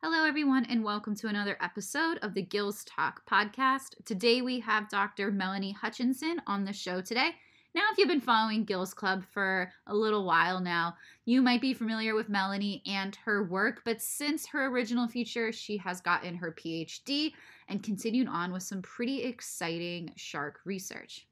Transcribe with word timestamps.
Hello, 0.00 0.24
everyone, 0.24 0.64
and 0.66 0.84
welcome 0.84 1.16
to 1.16 1.26
another 1.26 1.56
episode 1.60 2.18
of 2.22 2.32
the 2.32 2.42
Gills 2.42 2.84
Talk 2.84 3.26
podcast. 3.28 3.96
Today 4.04 4.42
we 4.42 4.60
have 4.60 4.88
Dr. 4.88 5.32
Melanie 5.32 5.72
Hutchinson 5.72 6.40
on 6.46 6.64
the 6.64 6.72
show 6.72 7.00
today. 7.00 7.30
Now, 7.74 7.82
if 7.90 7.98
you've 7.98 8.06
been 8.06 8.20
following 8.20 8.64
Gills 8.64 8.94
Club 8.94 9.24
for 9.32 9.72
a 9.88 9.94
little 9.96 10.24
while 10.24 10.60
now, 10.60 10.94
you 11.24 11.42
might 11.42 11.60
be 11.60 11.74
familiar 11.74 12.14
with 12.14 12.28
Melanie 12.28 12.80
and 12.86 13.16
her 13.24 13.42
work, 13.42 13.82
but 13.84 14.00
since 14.00 14.46
her 14.46 14.66
original 14.66 15.08
feature, 15.08 15.50
she 15.50 15.76
has 15.78 16.00
gotten 16.00 16.36
her 16.36 16.52
PhD 16.52 17.32
and 17.68 17.82
continued 17.82 18.28
on 18.28 18.52
with 18.52 18.62
some 18.62 18.82
pretty 18.82 19.24
exciting 19.24 20.12
shark 20.14 20.60
research. 20.64 21.26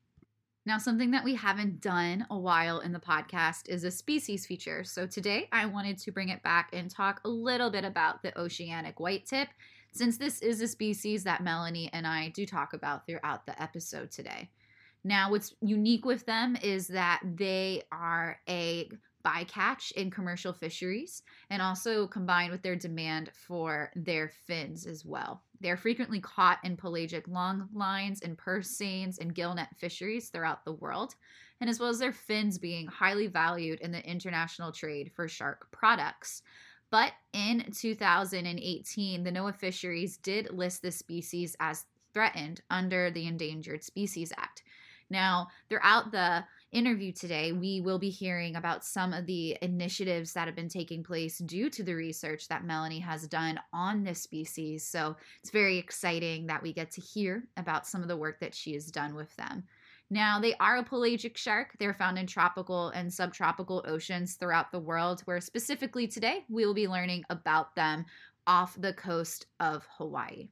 Now, 0.66 0.78
something 0.78 1.12
that 1.12 1.22
we 1.22 1.36
haven't 1.36 1.80
done 1.80 2.26
a 2.28 2.36
while 2.36 2.80
in 2.80 2.90
the 2.90 2.98
podcast 2.98 3.68
is 3.68 3.84
a 3.84 3.90
species 3.92 4.46
feature. 4.46 4.82
So 4.82 5.06
today 5.06 5.48
I 5.52 5.64
wanted 5.66 5.96
to 5.98 6.10
bring 6.10 6.30
it 6.30 6.42
back 6.42 6.70
and 6.72 6.90
talk 6.90 7.20
a 7.24 7.28
little 7.28 7.70
bit 7.70 7.84
about 7.84 8.24
the 8.24 8.36
oceanic 8.36 8.98
white 8.98 9.26
tip, 9.26 9.46
since 9.92 10.18
this 10.18 10.42
is 10.42 10.60
a 10.60 10.66
species 10.66 11.22
that 11.22 11.44
Melanie 11.44 11.88
and 11.92 12.04
I 12.04 12.30
do 12.30 12.44
talk 12.44 12.72
about 12.72 13.06
throughout 13.06 13.46
the 13.46 13.62
episode 13.62 14.10
today. 14.10 14.50
Now, 15.04 15.30
what's 15.30 15.54
unique 15.60 16.04
with 16.04 16.26
them 16.26 16.56
is 16.60 16.88
that 16.88 17.20
they 17.36 17.84
are 17.92 18.40
a 18.48 18.90
bycatch 19.24 19.92
in 19.92 20.10
commercial 20.10 20.52
fisheries 20.52 21.22
and 21.48 21.62
also 21.62 22.08
combined 22.08 22.50
with 22.50 22.62
their 22.62 22.74
demand 22.74 23.30
for 23.32 23.92
their 23.94 24.32
fins 24.48 24.84
as 24.84 25.04
well. 25.04 25.44
They're 25.60 25.76
frequently 25.76 26.20
caught 26.20 26.58
in 26.64 26.76
pelagic 26.76 27.26
long 27.28 27.68
lines 27.72 28.20
and 28.22 28.36
purse 28.36 28.70
seines 28.70 29.18
and 29.18 29.34
gillnet 29.34 29.68
fisheries 29.76 30.28
throughout 30.28 30.64
the 30.64 30.72
world, 30.72 31.14
and 31.60 31.70
as 31.70 31.80
well 31.80 31.88
as 31.88 31.98
their 31.98 32.12
fins 32.12 32.58
being 32.58 32.86
highly 32.86 33.26
valued 33.26 33.80
in 33.80 33.92
the 33.92 34.04
international 34.08 34.72
trade 34.72 35.10
for 35.14 35.28
shark 35.28 35.70
products. 35.70 36.42
But 36.90 37.12
in 37.32 37.72
2018, 37.72 39.24
the 39.24 39.30
NOAA 39.30 39.56
Fisheries 39.56 40.18
did 40.18 40.52
list 40.52 40.82
the 40.82 40.92
species 40.92 41.56
as 41.58 41.86
threatened 42.12 42.60
under 42.70 43.10
the 43.10 43.26
Endangered 43.26 43.82
Species 43.82 44.32
Act. 44.36 44.62
Now, 45.10 45.48
throughout 45.68 46.12
the 46.12 46.44
interview 46.76 47.10
today, 47.10 47.52
we 47.52 47.80
will 47.80 47.98
be 47.98 48.10
hearing 48.10 48.56
about 48.56 48.84
some 48.84 49.14
of 49.14 49.24
the 49.24 49.56
initiatives 49.62 50.34
that 50.34 50.46
have 50.46 50.54
been 50.54 50.68
taking 50.68 51.02
place 51.02 51.38
due 51.38 51.70
to 51.70 51.82
the 51.82 51.94
research 51.94 52.48
that 52.48 52.66
Melanie 52.66 53.00
has 53.00 53.26
done 53.26 53.58
on 53.72 54.04
this 54.04 54.20
species. 54.20 54.86
So 54.86 55.16
it's 55.40 55.50
very 55.50 55.78
exciting 55.78 56.46
that 56.48 56.62
we 56.62 56.74
get 56.74 56.90
to 56.92 57.00
hear 57.00 57.44
about 57.56 57.86
some 57.86 58.02
of 58.02 58.08
the 58.08 58.16
work 58.16 58.40
that 58.40 58.54
she 58.54 58.74
has 58.74 58.90
done 58.90 59.14
with 59.14 59.34
them. 59.36 59.64
Now, 60.10 60.38
they 60.38 60.54
are 60.60 60.76
a 60.76 60.84
pelagic 60.84 61.38
shark. 61.38 61.74
They're 61.78 61.94
found 61.94 62.18
in 62.18 62.26
tropical 62.26 62.90
and 62.90 63.12
subtropical 63.12 63.82
oceans 63.88 64.34
throughout 64.34 64.70
the 64.70 64.78
world, 64.78 65.22
where 65.24 65.40
specifically 65.40 66.06
today 66.06 66.44
we 66.48 66.66
will 66.66 66.74
be 66.74 66.88
learning 66.88 67.24
about 67.30 67.74
them 67.74 68.04
off 68.46 68.80
the 68.80 68.92
coast 68.92 69.46
of 69.58 69.86
Hawaii. 69.96 70.48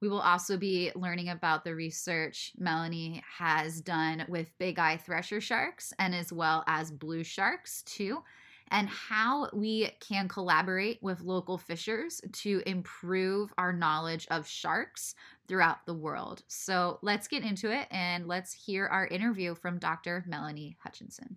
We 0.00 0.08
will 0.08 0.20
also 0.20 0.56
be 0.56 0.92
learning 0.94 1.30
about 1.30 1.64
the 1.64 1.74
research 1.74 2.52
Melanie 2.58 3.22
has 3.38 3.80
done 3.80 4.26
with 4.28 4.56
big 4.58 4.78
eye 4.78 4.98
thresher 4.98 5.40
sharks 5.40 5.92
and 5.98 6.14
as 6.14 6.32
well 6.32 6.64
as 6.66 6.90
blue 6.90 7.24
sharks, 7.24 7.82
too, 7.82 8.22
and 8.68 8.88
how 8.88 9.48
we 9.52 9.90
can 10.00 10.28
collaborate 10.28 11.02
with 11.02 11.22
local 11.22 11.56
fishers 11.56 12.20
to 12.32 12.62
improve 12.66 13.52
our 13.56 13.72
knowledge 13.72 14.26
of 14.30 14.46
sharks 14.46 15.14
throughout 15.48 15.86
the 15.86 15.94
world. 15.94 16.42
So 16.48 16.98
let's 17.02 17.28
get 17.28 17.44
into 17.44 17.70
it 17.70 17.86
and 17.90 18.26
let's 18.26 18.52
hear 18.52 18.86
our 18.86 19.06
interview 19.06 19.54
from 19.54 19.78
Dr. 19.78 20.24
Melanie 20.26 20.76
Hutchinson. 20.82 21.36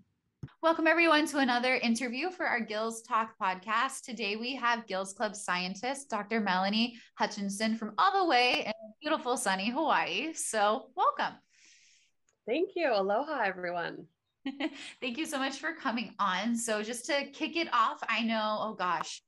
Welcome, 0.62 0.88
everyone, 0.88 1.26
to 1.28 1.38
another 1.38 1.76
interview 1.76 2.30
for 2.32 2.46
our 2.46 2.60
Gills 2.60 3.02
Talk 3.02 3.32
podcast. 3.42 4.02
Today 4.02 4.36
we 4.36 4.58
have 4.58 4.88
Gills 4.88 5.14
Club 5.14 5.34
scientist, 5.34 6.10
Dr. 6.10 6.42
Melanie 6.42 6.98
Hutchinson 7.16 7.78
from 7.78 7.94
all 7.98 8.22
the 8.22 8.30
way 8.30 8.66
in 8.66 8.74
beautiful, 9.02 9.38
sunny 9.38 9.70
Hawaii. 9.70 10.34
So, 10.34 10.88
welcome. 10.98 11.38
Thank 12.46 12.72
you. 12.76 12.92
Aloha, 12.94 13.42
everyone. 13.42 14.08
Thank 15.00 15.18
you 15.18 15.26
so 15.26 15.38
much 15.38 15.60
for 15.60 15.76
coming 15.76 16.14
on. 16.20 16.58
So, 16.58 16.84
just 16.84 17.06
to 17.06 17.28
kick 17.32 17.56
it 17.56 17.70
off, 17.72 18.04
I 18.10 18.24
know, 18.24 18.58
oh 18.60 18.76
gosh, 18.78 19.22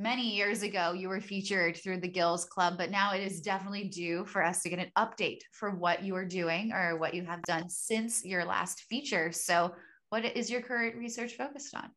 many 0.00 0.34
years 0.34 0.64
ago 0.64 0.94
you 0.94 1.08
were 1.08 1.20
featured 1.20 1.76
through 1.76 2.00
the 2.00 2.08
Gills 2.08 2.44
Club, 2.44 2.76
but 2.76 2.90
now 2.90 3.14
it 3.14 3.22
is 3.22 3.40
definitely 3.40 3.84
due 3.84 4.24
for 4.24 4.42
us 4.44 4.62
to 4.62 4.68
get 4.68 4.80
an 4.80 4.90
update 4.98 5.42
for 5.52 5.70
what 5.70 6.02
you 6.02 6.16
are 6.16 6.26
doing 6.26 6.72
or 6.72 6.98
what 6.98 7.14
you 7.14 7.24
have 7.24 7.42
done 7.42 7.68
since 7.68 8.24
your 8.24 8.44
last 8.44 8.80
feature. 8.88 9.30
So, 9.30 9.72
what 10.10 10.24
is 10.24 10.50
your 10.50 10.60
current 10.60 10.96
research 10.96 11.34
focused 11.36 11.74
on? 11.74 11.90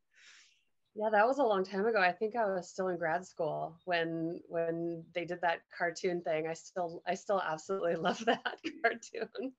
Yeah, 0.96 1.10
that 1.12 1.26
was 1.28 1.40
a 1.40 1.44
long 1.44 1.64
time 1.64 1.88
ago. 1.88 2.00
I 2.00 2.12
think 2.12 2.36
I 2.36 2.46
was 2.46 2.70
still 2.70 2.90
in 2.90 2.98
grad 2.98 3.26
school 3.26 3.76
when 3.86 4.40
when 4.48 5.04
they 5.16 5.26
did 5.26 5.42
that 5.42 5.62
cartoon 5.76 6.22
thing. 6.22 6.48
I 6.48 6.54
still 6.54 7.02
I 7.08 7.16
still 7.16 7.42
absolutely 7.42 7.96
love 8.08 8.24
that 8.26 8.58
cartoon. 8.84 9.52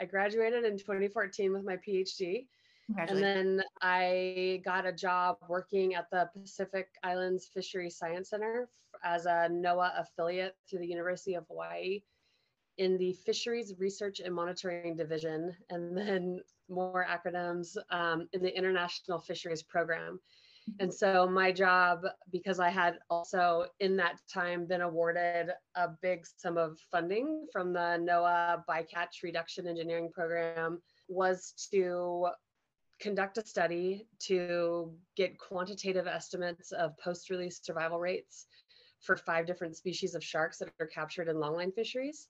I 0.00 0.04
graduated 0.04 0.64
in 0.64 0.78
2014 0.78 1.52
with 1.52 1.64
my 1.64 1.76
PhD. 1.76 2.46
And 2.98 3.22
then 3.22 3.62
I 3.80 4.60
got 4.66 4.84
a 4.84 4.92
job 4.92 5.36
working 5.48 5.94
at 5.94 6.10
the 6.10 6.28
Pacific 6.38 6.88
Islands 7.02 7.48
Fishery 7.54 7.88
Science 7.88 8.28
Center 8.30 8.68
as 9.02 9.24
a 9.24 9.48
NOAA 9.50 9.98
affiliate 9.98 10.56
through 10.68 10.80
the 10.80 10.86
University 10.86 11.34
of 11.34 11.46
Hawaii 11.46 12.02
in 12.78 12.98
the 12.98 13.12
Fisheries 13.12 13.74
Research 13.78 14.20
and 14.20 14.34
Monitoring 14.34 14.96
Division, 14.96 15.54
and 15.70 15.96
then 15.96 16.40
more 16.68 17.06
acronyms 17.08 17.76
um, 17.90 18.28
in 18.32 18.42
the 18.42 18.56
International 18.56 19.18
Fisheries 19.18 19.62
Program. 19.62 20.18
And 20.78 20.92
so 20.94 21.28
my 21.28 21.50
job, 21.50 22.02
because 22.30 22.60
I 22.60 22.70
had 22.70 22.98
also 23.10 23.66
in 23.80 23.96
that 23.96 24.20
time 24.32 24.66
been 24.66 24.80
awarded 24.82 25.50
a 25.74 25.88
big 26.00 26.24
sum 26.36 26.56
of 26.56 26.78
funding 26.90 27.46
from 27.52 27.72
the 27.72 27.98
NOAA 28.00 28.62
Bycatch 28.68 29.22
Reduction 29.24 29.66
Engineering 29.66 30.10
Program, 30.12 30.80
was 31.08 31.52
to 31.72 32.28
conduct 33.00 33.38
a 33.38 33.46
study 33.46 34.06
to 34.20 34.92
get 35.16 35.36
quantitative 35.38 36.06
estimates 36.06 36.70
of 36.70 36.96
post-release 36.98 37.60
survival 37.60 37.98
rates 37.98 38.46
for 39.00 39.16
five 39.16 39.46
different 39.46 39.76
species 39.76 40.14
of 40.14 40.22
sharks 40.22 40.58
that 40.58 40.70
are 40.80 40.86
captured 40.86 41.28
in 41.28 41.36
longline 41.36 41.74
fisheries, 41.74 42.28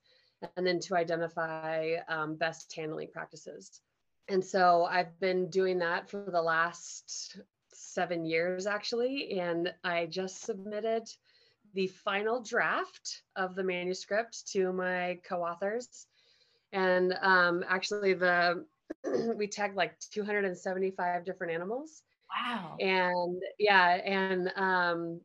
and 0.57 0.67
then 0.67 0.81
to 0.81 0.97
identify 0.97 1.95
um, 2.09 2.37
best 2.37 2.75
handling 2.75 3.09
practices. 3.13 3.81
And 4.29 4.45
so 4.45 4.85
I've 4.85 5.19
been 5.21 5.51
doing 5.51 5.79
that 5.79 6.09
for 6.09 6.29
the 6.31 6.43
last 6.43 7.39
seven 7.73 8.25
years, 8.25 8.67
actually. 8.67 9.39
And 9.39 9.73
I 9.85 10.07
just 10.07 10.43
submitted 10.43 11.09
the 11.75 11.89
final 11.89 12.43
draft 12.43 13.23
of 13.37 13.55
the 13.55 13.65
manuscript 13.65 14.49
to 14.53 14.73
my 14.73 15.19
co 15.29 15.43
authors. 15.43 16.07
And 16.73 17.15
um, 17.21 17.65
actually, 17.69 18.15
the 18.15 18.65
we 19.37 19.47
tagged 19.47 19.77
like 19.77 19.99
275 20.13 21.25
different 21.25 21.53
animals. 21.53 22.03
Wow. 22.31 22.77
And 22.81 23.43
yeah, 23.59 24.01
and 24.05 24.53
um, 24.57 25.21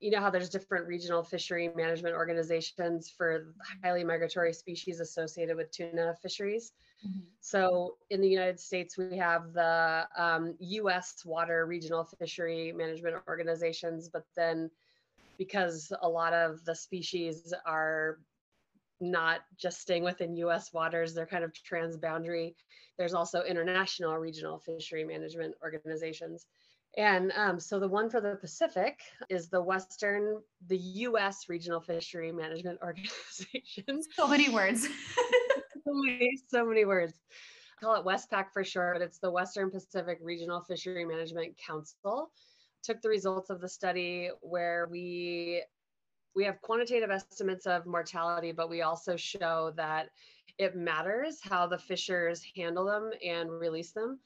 you 0.00 0.10
know 0.10 0.20
how 0.20 0.30
there's 0.30 0.48
different 0.48 0.86
regional 0.86 1.22
fishery 1.22 1.70
management 1.76 2.14
organizations 2.14 3.10
for 3.10 3.54
highly 3.84 4.02
migratory 4.02 4.52
species 4.52 4.98
associated 4.98 5.56
with 5.56 5.70
tuna 5.70 6.14
fisheries. 6.22 6.72
Mm-hmm. 7.06 7.20
So 7.40 7.96
in 8.08 8.20
the 8.20 8.28
United 8.28 8.58
States, 8.58 8.96
we 8.96 9.16
have 9.18 9.52
the 9.52 10.06
um, 10.16 10.54
U.S. 10.58 11.22
water 11.24 11.66
regional 11.66 12.04
fishery 12.04 12.72
management 12.72 13.16
organizations, 13.28 14.08
but 14.08 14.24
then 14.36 14.70
because 15.36 15.92
a 16.02 16.08
lot 16.08 16.32
of 16.32 16.64
the 16.64 16.74
species 16.74 17.52
are 17.64 18.18
not 19.00 19.40
just 19.56 19.80
staying 19.80 20.04
within 20.04 20.36
US 20.36 20.72
waters, 20.72 21.14
they're 21.14 21.26
kind 21.26 21.44
of 21.44 21.52
transboundary. 21.52 22.54
There's 22.98 23.14
also 23.14 23.42
international 23.44 24.16
regional 24.18 24.58
fishery 24.58 25.04
management 25.04 25.54
organizations. 25.62 26.46
And 26.96 27.32
um, 27.36 27.60
so 27.60 27.78
the 27.78 27.88
one 27.88 28.10
for 28.10 28.20
the 28.20 28.36
Pacific 28.36 28.98
is 29.28 29.48
the 29.48 29.62
Western, 29.62 30.40
the 30.66 30.76
US 30.76 31.48
Regional 31.48 31.80
Fishery 31.80 32.32
Management 32.32 32.80
Organization. 32.82 34.02
So 34.14 34.26
many 34.26 34.48
words. 34.48 34.88
so, 35.84 35.92
many, 35.92 36.38
so 36.48 36.64
many 36.66 36.84
words. 36.84 37.14
I 37.80 37.84
call 37.84 37.94
it 37.94 38.04
Westpac 38.04 38.46
for 38.52 38.64
short, 38.64 38.96
but 38.96 39.02
it's 39.02 39.18
the 39.18 39.30
Western 39.30 39.70
Pacific 39.70 40.18
Regional 40.20 40.60
Fishery 40.62 41.04
Management 41.04 41.56
Council. 41.56 42.30
Took 42.82 43.00
the 43.02 43.08
results 43.08 43.50
of 43.50 43.60
the 43.60 43.68
study 43.68 44.30
where 44.40 44.88
we 44.90 45.62
we 46.34 46.44
have 46.44 46.60
quantitative 46.62 47.10
estimates 47.10 47.66
of 47.66 47.86
mortality, 47.86 48.52
but 48.52 48.70
we 48.70 48.82
also 48.82 49.16
show 49.16 49.72
that 49.76 50.10
it 50.58 50.76
matters 50.76 51.40
how 51.42 51.66
the 51.66 51.78
fishers 51.78 52.42
handle 52.56 52.84
them 52.84 53.10
and 53.26 53.50
release 53.50 53.92
them. 53.92 54.20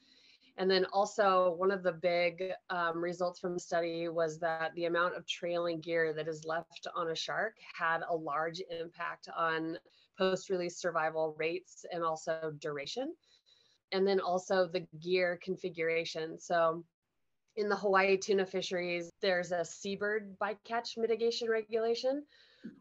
And 0.57 0.71
then 0.71 0.85
also 0.93 1.55
one 1.57 1.71
of 1.71 1.83
the 1.83 1.91
big 1.91 2.51
um, 2.69 3.03
results 3.03 3.39
from 3.39 3.55
the 3.55 3.59
study 3.59 4.07
was 4.07 4.39
that 4.39 4.73
the 4.75 4.85
amount 4.85 5.15
of 5.15 5.27
trailing 5.27 5.81
gear 5.81 6.13
that 6.13 6.29
is 6.29 6.45
left 6.45 6.87
on 6.95 7.09
a 7.09 7.15
shark 7.15 7.55
had 7.77 8.01
a 8.09 8.15
large 8.15 8.61
impact 8.69 9.27
on 9.35 9.77
post-release 10.17 10.77
survival 10.77 11.35
rates 11.37 11.85
and 11.91 12.03
also 12.03 12.53
duration. 12.59 13.13
And 13.91 14.07
then 14.07 14.19
also 14.21 14.67
the 14.67 14.87
gear 15.01 15.39
configuration. 15.43 16.39
So 16.39 16.85
in 17.57 17.69
the 17.69 17.75
Hawaii 17.75 18.17
tuna 18.17 18.45
fisheries, 18.45 19.11
there's 19.21 19.51
a 19.51 19.63
seabird 19.63 20.37
bycatch 20.39 20.97
mitigation 20.97 21.49
regulation 21.49 22.23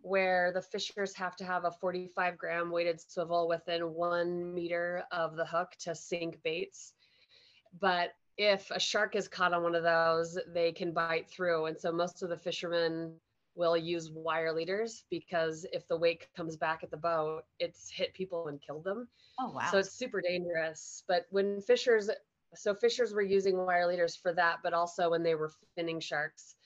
where 0.02 0.52
the 0.52 0.62
fishers 0.62 1.14
have 1.14 1.36
to 1.36 1.44
have 1.44 1.64
a 1.64 1.70
45 1.70 2.38
gram 2.38 2.70
weighted 2.70 3.00
swivel 3.00 3.48
within 3.48 3.92
one 3.94 4.54
meter 4.54 5.04
of 5.12 5.36
the 5.36 5.44
hook 5.44 5.70
to 5.80 5.94
sink 5.94 6.42
baits. 6.42 6.92
But 7.80 8.14
if 8.36 8.70
a 8.70 8.80
shark 8.80 9.16
is 9.16 9.28
caught 9.28 9.52
on 9.52 9.62
one 9.62 9.74
of 9.74 9.82
those, 9.82 10.38
they 10.52 10.72
can 10.72 10.92
bite 10.92 11.28
through. 11.28 11.66
And 11.66 11.78
so 11.78 11.92
most 11.92 12.22
of 12.22 12.28
the 12.28 12.36
fishermen 12.36 13.14
will 13.56 13.76
use 13.76 14.10
wire 14.10 14.52
leaders 14.52 15.04
because 15.10 15.64
if 15.72 15.86
the 15.86 15.96
weight 15.96 16.26
comes 16.36 16.56
back 16.56 16.82
at 16.82 16.90
the 16.90 16.96
boat, 16.96 17.42
it's 17.60 17.90
hit 17.90 18.12
people 18.14 18.48
and 18.48 18.60
killed 18.60 18.84
them. 18.84 19.08
Oh, 19.38 19.52
wow. 19.52 19.68
So 19.70 19.78
it's 19.78 19.92
super 19.92 20.20
dangerous. 20.20 21.04
But 21.06 21.26
when 21.30 21.60
fishers, 21.60 22.10
so 22.54 22.74
fishers 22.74 23.12
were 23.12 23.22
using 23.22 23.56
wire 23.56 23.86
leaders 23.86 24.16
for 24.16 24.32
that, 24.34 24.58
but 24.62 24.74
also 24.74 25.10
when 25.10 25.22
they 25.22 25.34
were 25.34 25.52
finning 25.78 26.02
sharks 26.02 26.56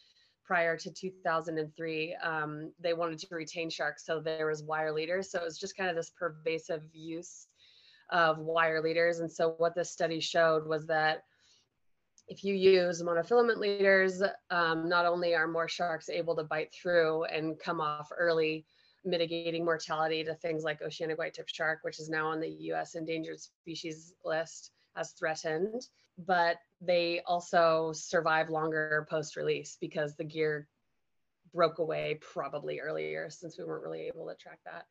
prior 0.44 0.78
to 0.78 0.90
2003, 0.90 2.16
um, 2.22 2.72
they 2.80 2.94
wanted 2.94 3.18
to 3.18 3.26
retain 3.34 3.68
sharks. 3.68 4.06
So 4.06 4.20
there 4.20 4.46
was 4.46 4.62
wire 4.62 4.92
leaders. 4.92 5.30
So 5.30 5.38
it 5.40 5.44
was 5.44 5.58
just 5.58 5.76
kind 5.76 5.90
of 5.90 5.96
this 5.96 6.10
pervasive 6.10 6.82
use 6.94 7.48
of 8.10 8.38
wire 8.38 8.82
leaders. 8.82 9.20
And 9.20 9.30
so 9.30 9.54
what 9.58 9.74
this 9.74 9.90
study 9.90 10.20
showed 10.20 10.66
was 10.66 10.86
that 10.86 11.24
if 12.28 12.44
you 12.44 12.54
use 12.54 13.02
monofilament 13.02 13.56
leaders, 13.56 14.22
um, 14.50 14.88
not 14.88 15.06
only 15.06 15.34
are 15.34 15.48
more 15.48 15.68
sharks 15.68 16.08
able 16.08 16.36
to 16.36 16.44
bite 16.44 16.72
through 16.74 17.24
and 17.24 17.58
come 17.58 17.80
off 17.80 18.10
early, 18.16 18.66
mitigating 19.04 19.64
mortality 19.64 20.22
to 20.24 20.34
things 20.34 20.62
like 20.62 20.82
oceanic 20.82 21.18
white-tip 21.18 21.48
shark, 21.48 21.80
which 21.82 21.98
is 21.98 22.10
now 22.10 22.28
on 22.28 22.40
the 22.40 22.48
U.S. 22.48 22.94
endangered 22.94 23.40
species 23.40 24.12
list 24.24 24.72
as 24.96 25.12
threatened, 25.12 25.88
but 26.26 26.56
they 26.80 27.22
also 27.26 27.92
survive 27.94 28.50
longer 28.50 29.06
post-release 29.08 29.78
because 29.80 30.14
the 30.16 30.24
gear 30.24 30.68
broke 31.52 31.78
away 31.78 32.18
probably 32.20 32.80
earlier 32.80 33.28
since 33.30 33.58
we 33.58 33.64
weren't 33.64 33.82
really 33.82 34.06
able 34.06 34.26
to 34.26 34.34
track 34.34 34.60
that. 34.64 34.84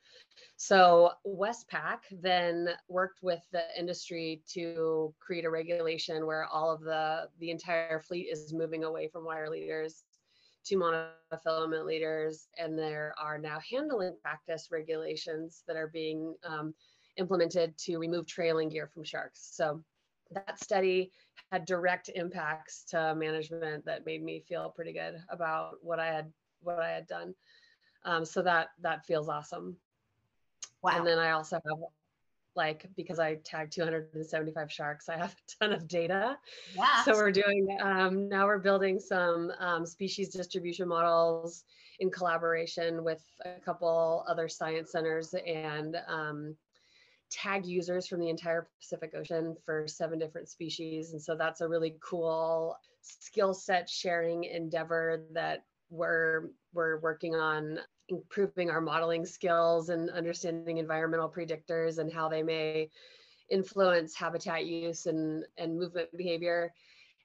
So 0.55 1.11
Westpac 1.25 1.99
then 2.11 2.69
worked 2.89 3.19
with 3.21 3.41
the 3.51 3.63
industry 3.77 4.41
to 4.53 5.13
create 5.19 5.45
a 5.45 5.49
regulation 5.49 6.25
where 6.25 6.45
all 6.45 6.71
of 6.71 6.81
the 6.81 7.29
the 7.39 7.51
entire 7.51 7.99
fleet 7.99 8.27
is 8.31 8.53
moving 8.53 8.83
away 8.83 9.07
from 9.07 9.25
wire 9.25 9.49
leaders 9.49 10.03
to 10.65 10.75
monofilament 10.75 11.85
leaders, 11.85 12.47
and 12.57 12.77
there 12.77 13.13
are 13.21 13.37
now 13.37 13.59
handling 13.69 14.13
practice 14.21 14.67
regulations 14.69 15.63
that 15.67 15.77
are 15.77 15.87
being 15.87 16.35
um, 16.43 16.73
implemented 17.17 17.77
to 17.77 17.97
remove 17.97 18.25
trailing 18.27 18.69
gear 18.69 18.89
from 18.93 19.03
sharks. 19.03 19.49
So 19.53 19.81
that 20.31 20.61
study 20.61 21.11
had 21.51 21.65
direct 21.65 22.09
impacts 22.15 22.83
to 22.89 23.15
management 23.15 23.85
that 23.85 24.05
made 24.05 24.23
me 24.23 24.43
feel 24.47 24.69
pretty 24.75 24.91
good 24.91 25.15
about 25.29 25.75
what 25.81 25.99
I 25.99 26.07
had 26.07 26.31
what 26.75 26.79
I 26.83 26.89
had 26.89 27.07
done. 27.07 27.33
Um, 28.05 28.25
so 28.25 28.41
that 28.43 28.69
that 28.81 29.05
feels 29.05 29.27
awesome. 29.27 29.77
Wow. 30.83 30.91
And 30.95 31.07
then 31.07 31.19
I 31.19 31.31
also 31.31 31.55
have 31.55 31.79
like 32.55 32.87
because 32.95 33.19
I 33.19 33.35
tagged 33.35 33.73
275 33.73 34.71
sharks, 34.71 35.09
I 35.09 35.17
have 35.17 35.33
a 35.33 35.65
ton 35.65 35.73
of 35.73 35.87
data. 35.87 36.37
Yeah. 36.75 37.03
So 37.03 37.13
we're 37.13 37.31
doing 37.31 37.77
um, 37.81 38.29
now 38.29 38.45
we're 38.45 38.59
building 38.59 38.99
some 38.99 39.51
um, 39.59 39.85
species 39.85 40.29
distribution 40.29 40.87
models 40.87 41.63
in 41.99 42.11
collaboration 42.11 43.03
with 43.03 43.23
a 43.45 43.59
couple 43.59 44.23
other 44.27 44.47
science 44.47 44.91
centers 44.91 45.33
and 45.45 45.97
um, 46.07 46.55
tag 47.29 47.65
users 47.65 48.07
from 48.07 48.19
the 48.19 48.29
entire 48.29 48.67
Pacific 48.79 49.13
Ocean 49.15 49.55
for 49.65 49.87
seven 49.87 50.19
different 50.19 50.47
species. 50.47 51.11
And 51.11 51.21
so 51.21 51.35
that's 51.35 51.61
a 51.61 51.67
really 51.67 51.95
cool 51.99 52.77
skill 53.01 53.53
set 53.53 53.89
sharing 53.89 54.43
endeavor 54.43 55.23
that 55.33 55.65
we're 55.89 56.49
we're 56.73 56.99
working 56.99 57.35
on 57.35 57.79
improving 58.09 58.69
our 58.69 58.81
modeling 58.81 59.25
skills 59.25 59.89
and 59.89 60.09
understanding 60.11 60.77
environmental 60.77 61.29
predictors 61.29 61.97
and 61.97 62.11
how 62.11 62.29
they 62.29 62.43
may 62.43 62.89
influence 63.49 64.15
habitat 64.15 64.65
use 64.65 65.05
and, 65.05 65.43
and 65.57 65.77
movement 65.77 66.09
behavior. 66.15 66.73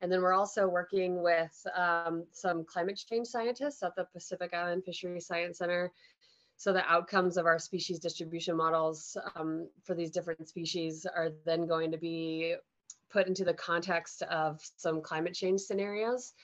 And 0.00 0.10
then 0.10 0.20
we're 0.20 0.32
also 0.32 0.66
working 0.66 1.22
with 1.22 1.54
um, 1.76 2.24
some 2.32 2.64
climate 2.64 3.00
change 3.08 3.28
scientists 3.28 3.82
at 3.82 3.94
the 3.94 4.04
Pacific 4.12 4.52
Island 4.52 4.84
Fisheries 4.84 5.26
Science 5.26 5.58
Center. 5.58 5.92
So 6.56 6.72
the 6.72 6.84
outcomes 6.90 7.36
of 7.36 7.46
our 7.46 7.58
species 7.58 7.98
distribution 7.98 8.56
models 8.56 9.16
um, 9.36 9.68
for 9.84 9.94
these 9.94 10.10
different 10.10 10.48
species 10.48 11.06
are 11.06 11.30
then 11.44 11.66
going 11.66 11.92
to 11.92 11.98
be 11.98 12.56
put 13.10 13.26
into 13.26 13.44
the 13.44 13.54
context 13.54 14.22
of 14.22 14.60
some 14.76 15.02
climate 15.02 15.34
change 15.34 15.60
scenarios 15.60 16.34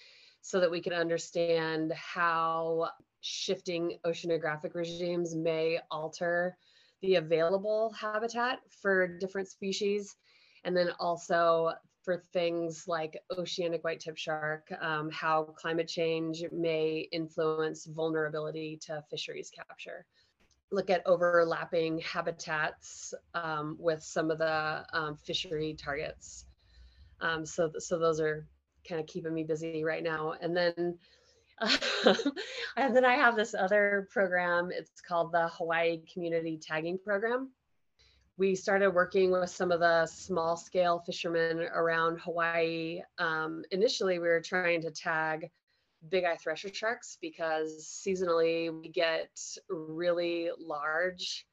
so 0.49 0.59
that 0.59 0.71
we 0.71 0.81
can 0.81 0.95
understand 0.95 1.93
how 1.93 2.89
shifting 3.21 3.99
oceanographic 4.07 4.75
regimes 4.75 5.37
may 5.37 5.79
alter 5.91 6.57
the 7.03 7.17
available 7.17 7.93
habitat 7.93 8.61
for 8.81 9.07
different 9.07 9.47
species. 9.47 10.17
And 10.65 10.75
then 10.75 10.89
also 10.99 11.75
for 12.03 12.23
things 12.33 12.89
like 12.89 13.21
oceanic 13.37 13.85
white-tip 13.85 14.17
shark, 14.17 14.73
um, 14.81 15.11
how 15.11 15.43
climate 15.43 15.87
change 15.87 16.43
may 16.51 17.07
influence 17.13 17.85
vulnerability 17.85 18.79
to 18.87 19.05
fisheries 19.11 19.51
capture. 19.51 20.07
Look 20.73 20.89
at 20.89 21.07
overlapping 21.07 21.99
habitats 21.99 23.13
um, 23.35 23.77
with 23.79 24.03
some 24.03 24.31
of 24.31 24.39
the 24.39 24.87
um, 24.95 25.15
fishery 25.15 25.75
targets. 25.75 26.47
Um, 27.21 27.45
so, 27.45 27.71
so 27.79 27.99
those 27.99 28.19
are 28.19 28.47
kind 28.89 29.01
of 29.01 29.07
keeping 29.07 29.35
me 29.35 29.45
busy 29.45 29.85
right 29.85 30.03
now. 30.03 30.35
And 30.41 30.57
then 30.57 30.99
and 32.77 32.95
then 32.95 33.05
I 33.05 33.17
have 33.17 33.37
this 33.37 33.55
other 33.55 34.09
program. 34.13 34.71
It's 34.73 35.01
called 35.01 35.33
the 35.33 35.49
Hawaii 35.49 36.03
Community 36.13 36.59
Tagging 36.61 36.99
Program. 36.99 37.51
We 38.37 38.55
started 38.55 38.91
working 38.91 39.33
with 39.33 39.51
some 39.51 39.73
of 39.73 39.81
the 39.81 40.07
small 40.07 40.57
scale 40.57 41.03
fishermen 41.05 41.59
around 41.75 42.21
Hawaii. 42.21 43.03
Um, 43.19 43.65
initially, 43.73 44.21
we 44.21 44.29
were 44.29 44.41
trying 44.41 44.83
to 44.83 44.93
tag 44.93 45.51
big 46.09 46.23
eye 46.25 46.37
thresher 46.37 46.73
sharks 46.73 47.19
because 47.21 47.85
seasonally 48.07 48.73
we 48.73 48.89
get 48.89 49.37
really 49.69 50.51
large 50.57 51.45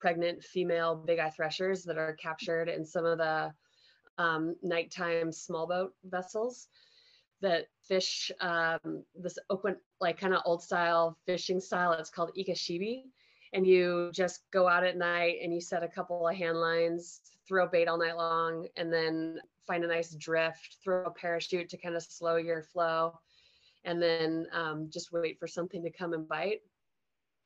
pregnant 0.00 0.44
female 0.44 0.94
big 0.94 1.18
eye 1.18 1.30
threshers 1.30 1.82
that 1.82 1.98
are 1.98 2.14
captured 2.14 2.68
in 2.68 2.84
some 2.86 3.04
of 3.04 3.18
the 3.18 3.52
um, 4.18 4.56
nighttime 4.62 5.32
small 5.32 5.66
boat 5.66 5.94
vessels 6.04 6.68
that 7.40 7.66
fish 7.86 8.30
um, 8.40 9.04
this 9.14 9.38
open, 9.48 9.76
like 10.00 10.18
kind 10.18 10.34
of 10.34 10.42
old 10.44 10.62
style 10.62 11.16
fishing 11.26 11.60
style. 11.60 11.92
It's 11.92 12.10
called 12.10 12.32
ikashibi. 12.36 13.04
And 13.54 13.66
you 13.66 14.10
just 14.12 14.42
go 14.50 14.68
out 14.68 14.84
at 14.84 14.98
night 14.98 15.36
and 15.42 15.54
you 15.54 15.60
set 15.60 15.82
a 15.82 15.88
couple 15.88 16.28
of 16.28 16.36
hand 16.36 16.58
lines, 16.58 17.20
throw 17.46 17.66
bait 17.66 17.88
all 17.88 17.98
night 17.98 18.16
long, 18.16 18.66
and 18.76 18.92
then 18.92 19.38
find 19.66 19.84
a 19.84 19.88
nice 19.88 20.14
drift, 20.14 20.76
throw 20.84 21.04
a 21.04 21.10
parachute 21.10 21.68
to 21.70 21.78
kind 21.78 21.96
of 21.96 22.02
slow 22.02 22.36
your 22.36 22.62
flow, 22.62 23.18
and 23.84 24.02
then 24.02 24.46
um, 24.52 24.90
just 24.92 25.12
wait 25.12 25.38
for 25.38 25.46
something 25.46 25.82
to 25.82 25.90
come 25.90 26.12
and 26.12 26.28
bite. 26.28 26.60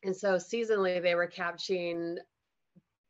And 0.02 0.16
so 0.16 0.34
seasonally, 0.34 1.00
they 1.00 1.14
were 1.14 1.28
catching 1.28 2.18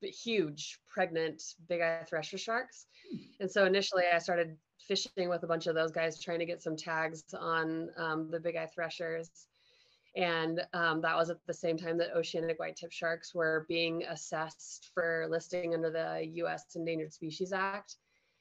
huge 0.09 0.79
pregnant 0.89 1.43
big 1.69 1.81
eye 1.81 2.05
thresher 2.09 2.39
sharks. 2.39 2.87
Hmm. 3.11 3.19
And 3.41 3.51
so 3.51 3.65
initially, 3.65 4.05
I 4.13 4.19
started 4.19 4.57
fishing 4.87 5.29
with 5.29 5.43
a 5.43 5.47
bunch 5.47 5.67
of 5.67 5.75
those 5.75 5.93
guys 5.93 6.21
trying 6.21 6.41
to 6.41 6.47
get 6.47 6.63
some 6.63 6.77
tags 6.77 7.25
on 7.39 7.89
um, 7.97 8.31
the 8.31 8.41
big 8.41 8.57
eye 8.57 8.69
threshers. 8.75 9.47
And 10.15 10.61
um, 10.75 11.01
that 11.01 11.17
was 11.17 11.31
at 11.31 11.39
the 11.47 11.55
same 11.55 11.79
time 11.79 11.97
that 11.99 12.15
oceanic 12.15 12.59
white 12.59 12.77
tip 12.77 12.93
sharks 12.93 13.35
were 13.35 13.65
being 13.69 14.03
assessed 14.05 14.91
for 14.95 15.27
listing 15.31 15.75
under 15.75 15.91
the 15.91 16.27
US 16.43 16.65
Endangered 16.77 17.13
Species 17.13 17.53
Act. 17.53 17.97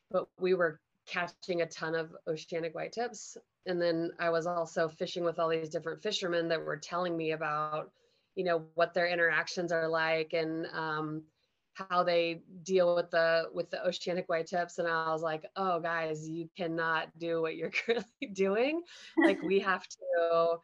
But 0.10 0.28
we 0.38 0.54
were 0.54 0.82
catching 1.08 1.62
a 1.62 1.66
ton 1.66 1.96
of 1.96 2.12
oceanic 2.28 2.76
white 2.76 2.92
tips. 2.92 3.38
And 3.66 3.82
then 3.82 4.12
I 4.20 4.30
was 4.30 4.48
also 4.48 4.90
fishing 4.90 5.24
with 5.24 5.40
all 5.40 5.50
these 5.50 5.70
different 5.70 6.02
fishermen 6.02 6.50
that 6.50 6.64
were 6.64 6.78
telling 6.78 7.16
me 7.16 7.32
about, 7.32 7.92
you 8.36 8.44
know, 8.44 8.66
what 8.76 8.94
their 8.94 9.08
interactions 9.08 9.72
are 9.72 9.88
like 9.88 10.34
and 10.34 10.68
um, 10.74 11.24
how 11.74 12.04
they 12.04 12.42
deal 12.64 12.96
with 12.96 13.10
the 13.12 13.46
with 13.54 13.70
the 13.70 13.86
oceanic 13.86 14.28
white 14.28 14.48
tips. 14.48 14.78
And 14.78 14.88
i 14.88 15.12
was 15.12 15.22
like 15.22 15.46
oh 15.56 15.80
guys 15.80 16.28
you 16.28 16.50
cannot 16.58 17.08
do 17.18 17.42
what 17.42 17.56
you're 17.56 17.70
currently 17.86 18.28
doing. 18.34 18.82
Like 19.18 19.42
we 19.42 19.60
have 19.72 19.88
to 19.88 20.58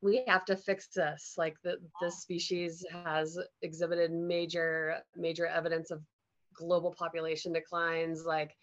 we 0.00 0.22
have 0.26 0.44
to 0.44 0.56
fix 0.56 0.88
this. 0.88 1.34
Like 1.38 1.56
the, 1.62 1.78
this 2.02 2.20
species 2.20 2.84
has 3.04 3.38
exhibited 3.62 4.12
major 4.12 4.98
major 5.16 5.46
evidence 5.46 5.90
of 5.90 6.02
global 6.54 6.92
population 6.92 7.52
declines. 7.52 8.24
Like 8.24 8.56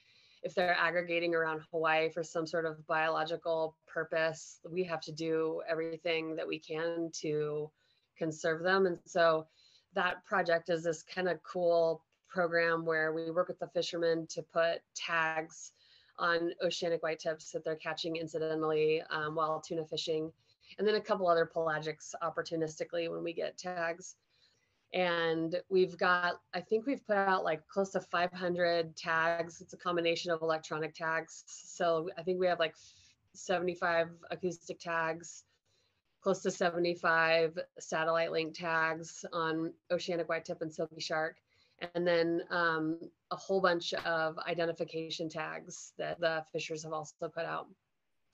if 0.43 0.55
they're 0.55 0.77
aggregating 0.79 1.35
around 1.35 1.61
hawaii 1.71 2.09
for 2.09 2.23
some 2.23 2.47
sort 2.47 2.65
of 2.65 2.85
biological 2.87 3.77
purpose 3.87 4.59
we 4.71 4.83
have 4.83 4.99
to 4.99 5.11
do 5.11 5.61
everything 5.69 6.35
that 6.35 6.47
we 6.47 6.57
can 6.57 7.11
to 7.21 7.69
conserve 8.17 8.63
them. 8.63 8.85
And 8.85 8.97
so 9.05 9.47
that 9.93 10.24
project 10.25 10.69
is 10.69 10.83
this 10.83 11.03
kind 11.03 11.27
of 11.27 11.41
cool 11.43 12.03
program 12.29 12.86
where 12.86 13.13
we 13.13 13.29
work 13.29 13.48
with 13.48 13.60
the 13.60 13.67
fishermen 13.67 14.25
to 14.27 14.41
put 14.41 14.79
tags 14.95 15.74
on 16.17 16.51
oceanic 16.63 17.03
white 17.03 17.19
tips 17.19 17.51
that 17.51 17.63
they're 17.63 17.75
catching 17.75 18.15
incidentally 18.15 19.01
um, 19.10 19.36
while 19.36 19.60
tuna 19.60 19.86
fishing. 19.86 20.31
And 20.77 20.88
then 20.88 20.95
a 20.95 21.01
couple 21.01 21.27
other 21.27 21.50
pelagics 21.53 22.13
opportunistically 22.24 23.10
when 23.10 23.24
we 23.24 23.33
get 23.33 23.57
tags. 23.57 24.15
And 24.93 25.55
we've 25.69 25.98
got, 25.98 26.41
I 26.53 26.62
think 26.62 26.86
we've 26.86 27.05
put 27.05 27.15
out 27.15 27.43
like 27.43 27.67
close 27.67 27.91
to 27.91 28.00
500 28.00 28.95
tags. 28.95 29.62
It's 29.62 29.74
a 29.74 29.77
combination 29.77 30.31
of 30.31 30.41
electronic 30.41 30.93
tags. 30.93 31.43
So 31.48 32.10
I 32.17 32.24
think 32.24 32.39
we 32.39 32.48
have 32.48 32.60
like 32.60 32.75
75 33.33 34.10
acoustic 34.29 34.79
tags, 34.79 35.43
close 36.21 36.41
to 36.41 36.51
75 36.51 37.57
satellite 37.79 38.31
link 38.31 38.53
tags 38.53 39.25
on 39.33 39.73
oceanic 39.91 40.29
white 40.29 40.45
tip 40.45 40.61
and 40.61 40.73
silky 40.73 41.01
shark 41.01 41.37
and 41.95 42.05
then 42.07 42.41
um, 42.49 42.99
a 43.31 43.35
whole 43.35 43.61
bunch 43.61 43.93
of 43.93 44.37
identification 44.47 45.29
tags 45.29 45.93
that 45.97 46.19
the 46.19 46.43
fishers 46.51 46.83
have 46.83 46.93
also 46.93 47.27
put 47.27 47.45
out. 47.45 47.67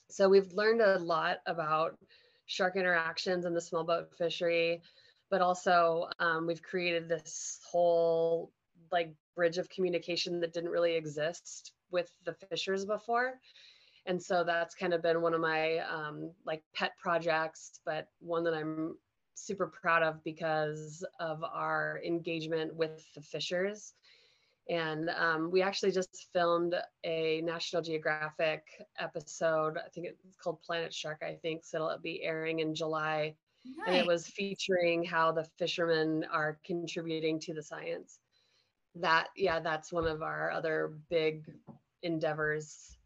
So 0.09 0.29
we've 0.29 0.51
learned 0.53 0.81
a 0.81 0.99
lot 0.99 1.37
about 1.45 1.97
shark 2.45 2.75
interactions 2.75 3.45
in 3.45 3.53
the 3.53 3.61
small 3.61 3.83
boat 3.83 4.09
fishery, 4.17 4.81
but 5.29 5.41
also 5.41 6.09
um, 6.19 6.47
we've 6.47 6.61
created 6.61 7.09
this 7.09 7.59
whole 7.69 8.51
like 8.91 9.13
bridge 9.35 9.57
of 9.57 9.69
communication 9.69 10.39
that 10.39 10.53
didn't 10.53 10.69
really 10.69 10.95
exist 10.95 11.73
with 11.91 12.09
the 12.25 12.33
fishers 12.49 12.85
before. 12.85 13.39
And 14.07 14.21
so 14.21 14.43
that's 14.43 14.73
kind 14.73 14.93
of 14.93 15.01
been 15.03 15.21
one 15.21 15.33
of 15.33 15.41
my 15.41 15.79
um, 15.79 16.31
like 16.45 16.63
pet 16.73 16.93
projects, 16.97 17.81
but 17.85 18.07
one 18.19 18.43
that 18.45 18.53
I'm 18.53 18.95
super 19.35 19.67
proud 19.67 20.01
of 20.01 20.23
because 20.23 21.05
of 21.19 21.43
our 21.43 21.99
engagement 22.05 22.73
with 22.73 23.05
the 23.13 23.21
fishers. 23.21 23.93
And 24.69 25.09
um, 25.09 25.51
we 25.51 25.61
actually 25.61 25.91
just 25.91 26.27
filmed 26.33 26.75
a 27.03 27.41
National 27.41 27.81
Geographic 27.81 28.63
episode. 28.99 29.77
I 29.77 29.89
think 29.89 30.07
it's 30.07 30.37
called 30.41 30.61
Planet 30.61 30.93
Shark, 30.93 31.21
I 31.21 31.35
think. 31.41 31.63
So 31.63 31.85
it'll 31.85 31.99
be 31.99 32.23
airing 32.23 32.59
in 32.59 32.73
July. 32.73 33.35
Nice. 33.65 33.87
And 33.87 33.95
it 33.97 34.07
was 34.07 34.27
featuring 34.27 35.03
how 35.03 35.33
the 35.33 35.45
fishermen 35.57 36.25
are 36.31 36.59
contributing 36.65 37.39
to 37.41 37.53
the 37.53 37.63
science. 37.63 38.19
That, 38.95 39.27
yeah, 39.35 39.59
that's 39.59 39.91
one 39.91 40.07
of 40.07 40.21
our 40.21 40.49
other 40.51 40.97
big 41.09 41.45
endeavors 42.03 42.96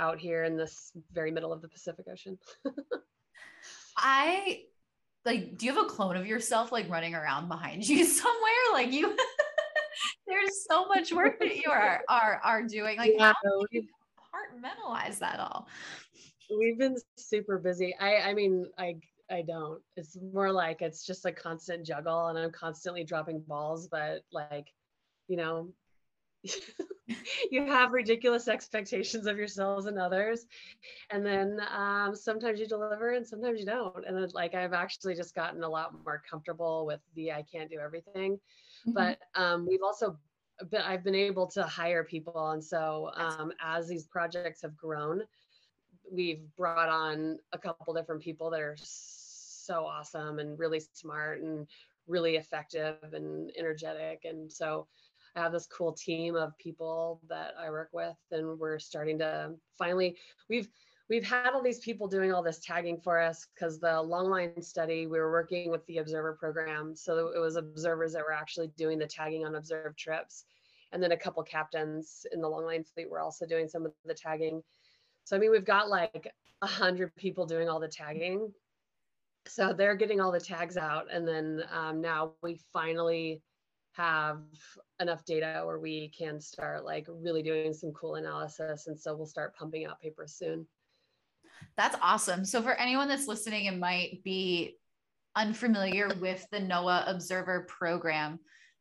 out 0.00 0.18
here 0.18 0.44
in 0.44 0.56
this 0.56 0.90
very 1.12 1.30
middle 1.30 1.52
of 1.52 1.60
the 1.60 1.68
Pacific 1.68 2.06
Ocean. 2.10 2.38
I 3.96 4.62
like 5.26 5.58
do 5.58 5.66
you 5.66 5.74
have 5.74 5.84
a 5.84 5.88
clone 5.88 6.16
of 6.16 6.26
yourself 6.26 6.72
like 6.72 6.88
running 6.88 7.14
around 7.14 7.48
behind 7.48 7.86
you 7.86 8.04
somewhere? 8.22 8.64
Like 8.72 8.92
you 8.92 9.14
there's 10.26 10.64
so 10.68 10.86
much 10.86 11.12
work 11.12 11.38
that 11.38 11.56
you 11.56 11.70
are 11.70 12.00
are 12.08 12.40
are 12.42 12.62
doing. 12.62 12.96
Like 12.96 13.12
yeah, 13.16 13.32
how 13.44 13.60
do 13.60 13.66
you 13.70 13.82
compartmentalize 14.18 15.18
that 15.18 15.38
all? 15.38 15.68
We've 16.58 16.78
been 16.78 16.96
super 17.16 17.58
busy. 17.58 17.94
I 18.00 18.16
i 18.16 18.34
mean 18.34 18.66
i 18.78 18.96
i 19.30 19.42
don't. 19.42 19.80
It's 19.96 20.16
more 20.32 20.50
like 20.50 20.80
it's 20.80 21.04
just 21.04 21.26
a 21.26 21.32
constant 21.32 21.84
juggle 21.86 22.28
and 22.28 22.38
i'm 22.38 22.50
constantly 22.50 23.04
dropping 23.04 23.40
balls 23.40 23.86
but 23.86 24.22
like 24.32 24.68
you 25.28 25.36
know 25.36 25.68
you 27.50 27.64
have 27.66 27.92
ridiculous 27.92 28.48
expectations 28.48 29.26
of 29.26 29.36
yourselves 29.36 29.86
and 29.86 29.98
others 29.98 30.46
and 31.10 31.24
then 31.24 31.60
um, 31.76 32.14
sometimes 32.14 32.58
you 32.58 32.66
deliver 32.66 33.12
and 33.12 33.26
sometimes 33.26 33.60
you 33.60 33.66
don't 33.66 34.06
and 34.06 34.16
then, 34.16 34.28
like 34.32 34.54
i've 34.54 34.72
actually 34.72 35.14
just 35.14 35.34
gotten 35.34 35.62
a 35.62 35.68
lot 35.68 35.92
more 36.04 36.22
comfortable 36.28 36.86
with 36.86 37.00
the 37.14 37.30
i 37.30 37.44
can't 37.52 37.70
do 37.70 37.78
everything 37.78 38.34
mm-hmm. 38.34 38.92
but 38.92 39.18
um, 39.34 39.66
we've 39.68 39.82
also 39.82 40.16
been, 40.70 40.82
i've 40.82 41.04
been 41.04 41.14
able 41.14 41.46
to 41.46 41.62
hire 41.62 42.04
people 42.04 42.50
and 42.50 42.64
so 42.64 43.10
um, 43.16 43.52
as 43.62 43.86
these 43.86 44.06
projects 44.06 44.62
have 44.62 44.76
grown 44.76 45.22
we've 46.10 46.42
brought 46.56 46.88
on 46.88 47.38
a 47.52 47.58
couple 47.58 47.92
different 47.92 48.22
people 48.22 48.50
that 48.50 48.60
are 48.60 48.76
so 48.80 49.84
awesome 49.84 50.38
and 50.38 50.58
really 50.58 50.80
smart 50.94 51.42
and 51.42 51.66
really 52.08 52.36
effective 52.36 52.96
and 53.12 53.52
energetic 53.56 54.22
and 54.24 54.50
so 54.50 54.86
I 55.36 55.40
have 55.40 55.52
this 55.52 55.66
cool 55.66 55.92
team 55.92 56.34
of 56.36 56.56
people 56.58 57.20
that 57.28 57.54
I 57.58 57.70
work 57.70 57.90
with, 57.92 58.16
and 58.30 58.58
we're 58.58 58.78
starting 58.78 59.18
to 59.18 59.52
finally 59.78 60.16
we've 60.48 60.68
we've 61.08 61.24
had 61.24 61.50
all 61.50 61.62
these 61.62 61.80
people 61.80 62.08
doing 62.08 62.32
all 62.32 62.42
this 62.42 62.60
tagging 62.60 63.00
for 63.00 63.20
us 63.20 63.46
because 63.54 63.78
the 63.78 63.86
longline 63.86 64.62
study 64.62 65.06
we 65.06 65.18
were 65.18 65.30
working 65.30 65.70
with 65.70 65.84
the 65.86 65.98
observer 65.98 66.36
program, 66.38 66.94
so 66.96 67.32
it 67.34 67.38
was 67.38 67.56
observers 67.56 68.12
that 68.12 68.22
were 68.22 68.32
actually 68.32 68.68
doing 68.76 68.98
the 68.98 69.06
tagging 69.06 69.44
on 69.44 69.54
observed 69.54 69.98
trips, 69.98 70.44
and 70.92 71.02
then 71.02 71.12
a 71.12 71.16
couple 71.16 71.42
captains 71.42 72.26
in 72.32 72.40
the 72.40 72.48
longline 72.48 72.86
fleet 72.86 73.10
were 73.10 73.20
also 73.20 73.46
doing 73.46 73.68
some 73.68 73.86
of 73.86 73.92
the 74.04 74.14
tagging. 74.14 74.62
So 75.24 75.36
I 75.36 75.38
mean, 75.38 75.50
we've 75.50 75.64
got 75.64 75.88
like 75.88 76.32
a 76.62 76.66
hundred 76.66 77.14
people 77.16 77.46
doing 77.46 77.68
all 77.68 77.80
the 77.80 77.88
tagging. 77.88 78.52
So 79.46 79.72
they're 79.72 79.96
getting 79.96 80.20
all 80.20 80.32
the 80.32 80.40
tags 80.40 80.76
out, 80.76 81.06
and 81.10 81.26
then 81.26 81.64
um, 81.72 82.00
now 82.00 82.32
we 82.42 82.60
finally 82.72 83.42
have 84.00 84.40
enough 84.98 85.24
data 85.26 85.62
where 85.66 85.78
we 85.78 86.08
can 86.16 86.40
start 86.40 86.84
like 86.86 87.06
really 87.08 87.42
doing 87.42 87.74
some 87.74 87.92
cool 87.92 88.14
analysis. 88.14 88.86
And 88.86 88.98
so 88.98 89.14
we'll 89.14 89.26
start 89.26 89.54
pumping 89.54 89.84
out 89.84 90.00
papers 90.00 90.34
soon. 90.34 90.66
That's 91.76 91.96
awesome. 92.00 92.46
So 92.46 92.62
for 92.62 92.72
anyone 92.72 93.08
that's 93.08 93.28
listening 93.28 93.68
and 93.68 93.78
might 93.78 94.22
be 94.24 94.76
unfamiliar 95.36 96.10
with 96.18 96.46
the 96.50 96.60
NOAA 96.60 97.10
Observer 97.10 97.66
Program, 97.68 98.38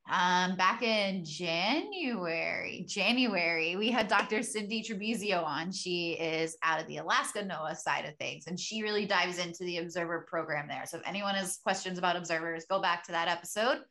um, 0.09 0.55
back 0.55 0.81
in 0.81 1.25
January, 1.25 2.85
January, 2.87 3.75
we 3.75 3.91
had 3.91 4.07
Dr. 4.07 4.41
Cindy 4.41 4.81
Tribuzio 4.81 5.43
on. 5.43 5.71
She 5.71 6.13
is 6.13 6.57
out 6.63 6.81
of 6.81 6.87
the 6.87 6.97
Alaska 6.97 7.43
NOAA 7.43 7.75
side 7.75 8.05
of 8.05 8.15
things, 8.15 8.47
and 8.47 8.59
she 8.59 8.81
really 8.81 9.05
dives 9.05 9.37
into 9.37 9.65
the 9.65 9.77
Observer 9.79 10.25
Program 10.27 10.67
there. 10.67 10.85
So 10.87 10.97
if 10.97 11.03
anyone 11.05 11.35
has 11.35 11.59
questions 11.61 11.99
about 11.99 12.15
observers, 12.15 12.65
go 12.65 12.81
back 12.81 13.03
to 13.03 13.11
that 13.11 13.27
episode 13.27 13.81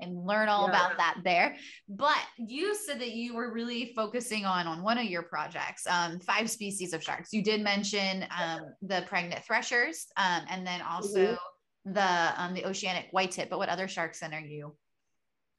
and 0.00 0.26
learn 0.26 0.48
all 0.48 0.68
yeah. 0.68 0.70
about 0.70 0.96
that 0.98 1.18
there. 1.24 1.56
But 1.88 2.18
you 2.38 2.74
said 2.74 3.00
that 3.00 3.12
you 3.12 3.34
were 3.34 3.52
really 3.52 3.92
focusing 3.94 4.44
on 4.44 4.66
on 4.66 4.82
one 4.82 4.98
of 4.98 5.04
your 5.04 5.22
projects, 5.22 5.86
um, 5.86 6.20
five 6.20 6.50
species 6.50 6.92
of 6.92 7.02
sharks. 7.02 7.32
You 7.32 7.42
did 7.42 7.62
mention 7.62 8.26
um, 8.38 8.60
the 8.82 9.04
pregnant 9.06 9.44
threshers, 9.44 10.06
um, 10.16 10.42
and 10.50 10.66
then 10.66 10.80
also 10.82 11.18
mm-hmm. 11.18 11.92
the 11.92 12.42
um, 12.42 12.54
the 12.54 12.66
oceanic 12.66 13.08
white 13.10 13.30
tip. 13.30 13.50
But 13.50 13.58
what 13.58 13.68
other 13.68 13.88
sharks 13.88 14.20
then 14.20 14.34
are 14.34 14.40
you 14.40 14.74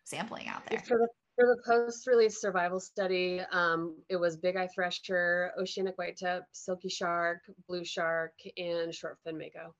sampling 0.03 0.47
out 0.47 0.63
there? 0.69 0.79
For 0.79 0.97
the 0.97 1.07
for 1.35 1.45
the 1.47 1.61
post-release 1.65 2.39
survival 2.39 2.79
study, 2.79 3.41
um, 3.51 3.97
it 4.07 4.15
was 4.15 4.37
big 4.37 4.55
eye 4.55 4.69
thresher, 4.73 5.51
oceanic 5.59 5.97
white 5.97 6.15
tip, 6.15 6.43
silky 6.53 6.87
shark, 6.87 7.41
blue 7.67 7.83
shark, 7.83 8.33
and 8.57 8.95
short 8.95 9.17
fin 9.25 9.37
mako. 9.37 9.75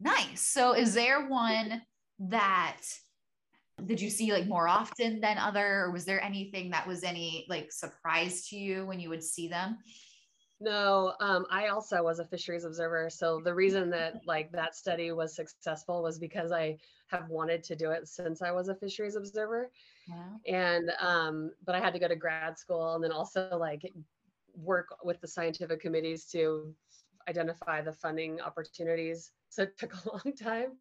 Nice. 0.00 0.40
So, 0.40 0.72
is 0.72 0.94
there 0.94 1.28
one 1.28 1.82
that 2.18 2.80
did 3.86 4.00
you 4.00 4.10
see 4.10 4.32
like 4.32 4.46
more 4.46 4.68
often 4.68 5.20
than 5.20 5.38
other 5.38 5.84
or 5.84 5.90
was 5.90 6.04
there 6.04 6.22
anything 6.22 6.70
that 6.70 6.86
was 6.86 7.04
any 7.04 7.46
like 7.48 7.70
surprise 7.70 8.46
to 8.48 8.56
you 8.56 8.84
when 8.86 9.00
you 9.00 9.08
would 9.08 9.22
see 9.22 9.48
them? 9.48 9.78
No 10.60 11.14
um, 11.20 11.46
i 11.50 11.68
also 11.68 12.02
was 12.02 12.18
a 12.18 12.24
fisheries 12.24 12.64
observer 12.64 13.08
so 13.08 13.40
the 13.44 13.54
reason 13.54 13.90
that 13.90 14.20
like 14.26 14.50
that 14.52 14.74
study 14.74 15.12
was 15.12 15.36
successful 15.36 16.02
was 16.02 16.18
because 16.18 16.50
i 16.50 16.76
have 17.06 17.28
wanted 17.28 17.62
to 17.64 17.76
do 17.76 17.90
it 17.90 18.08
since 18.08 18.42
i 18.42 18.50
was 18.50 18.68
a 18.68 18.74
fisheries 18.74 19.16
observer. 19.16 19.70
Wow. 20.08 20.40
and 20.46 20.90
um, 21.00 21.52
but 21.64 21.74
i 21.74 21.80
had 21.80 21.92
to 21.92 21.98
go 21.98 22.08
to 22.08 22.16
grad 22.16 22.58
school 22.58 22.94
and 22.94 23.04
then 23.04 23.12
also 23.12 23.56
like 23.58 23.82
work 24.54 24.88
with 25.04 25.20
the 25.20 25.28
scientific 25.28 25.80
committees 25.80 26.24
to 26.26 26.74
identify 27.28 27.82
the 27.82 27.92
funding 27.92 28.40
opportunities. 28.40 29.32
So 29.50 29.62
it 29.62 29.78
took 29.78 29.92
a 29.94 30.08
long 30.12 30.34
time 30.34 30.72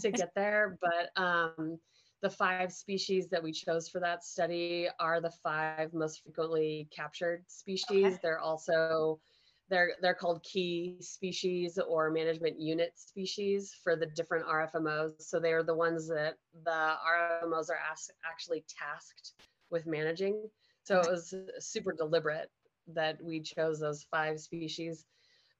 to 0.00 0.10
get 0.10 0.34
there 0.34 0.78
but 0.80 1.22
um, 1.22 1.78
the 2.22 2.30
five 2.30 2.72
species 2.72 3.28
that 3.28 3.42
we 3.42 3.52
chose 3.52 3.88
for 3.88 4.00
that 4.00 4.24
study 4.24 4.88
are 5.00 5.20
the 5.20 5.32
five 5.42 5.92
most 5.92 6.22
frequently 6.22 6.88
captured 6.94 7.44
species. 7.48 8.06
Okay. 8.06 8.18
They're 8.22 8.38
also 8.38 9.20
they're 9.68 9.92
they're 10.00 10.14
called 10.14 10.42
key 10.44 10.96
species 11.00 11.78
or 11.78 12.10
management 12.10 12.60
unit 12.60 12.92
species 12.94 13.74
for 13.82 13.96
the 13.96 14.06
different 14.06 14.46
RFMOs. 14.46 15.22
So 15.22 15.40
they 15.40 15.52
are 15.52 15.64
the 15.64 15.74
ones 15.74 16.06
that 16.08 16.36
the 16.64 16.70
RFMOs 16.70 17.70
are 17.70 17.78
asked, 17.90 18.12
actually 18.30 18.64
tasked 18.68 19.32
with 19.70 19.86
managing. 19.86 20.48
So 20.84 21.00
it 21.00 21.10
was 21.10 21.34
super 21.58 21.92
deliberate 21.92 22.50
that 22.94 23.22
we 23.22 23.40
chose 23.40 23.80
those 23.80 24.06
five 24.10 24.38
species 24.40 25.06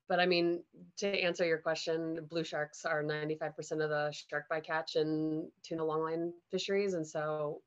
but 0.08 0.20
I 0.20 0.26
mean, 0.26 0.62
to 0.98 1.08
answer 1.08 1.44
your 1.44 1.58
question, 1.58 2.26
blue 2.28 2.44
sharks 2.44 2.84
are 2.84 3.02
95% 3.02 3.50
of 3.82 3.90
the 3.90 4.12
shark 4.12 4.44
bycatch 4.52 4.96
in 4.96 5.50
tuna 5.62 5.82
longline 5.82 6.32
fisheries. 6.50 6.94
And 6.94 7.06
so 7.06 7.62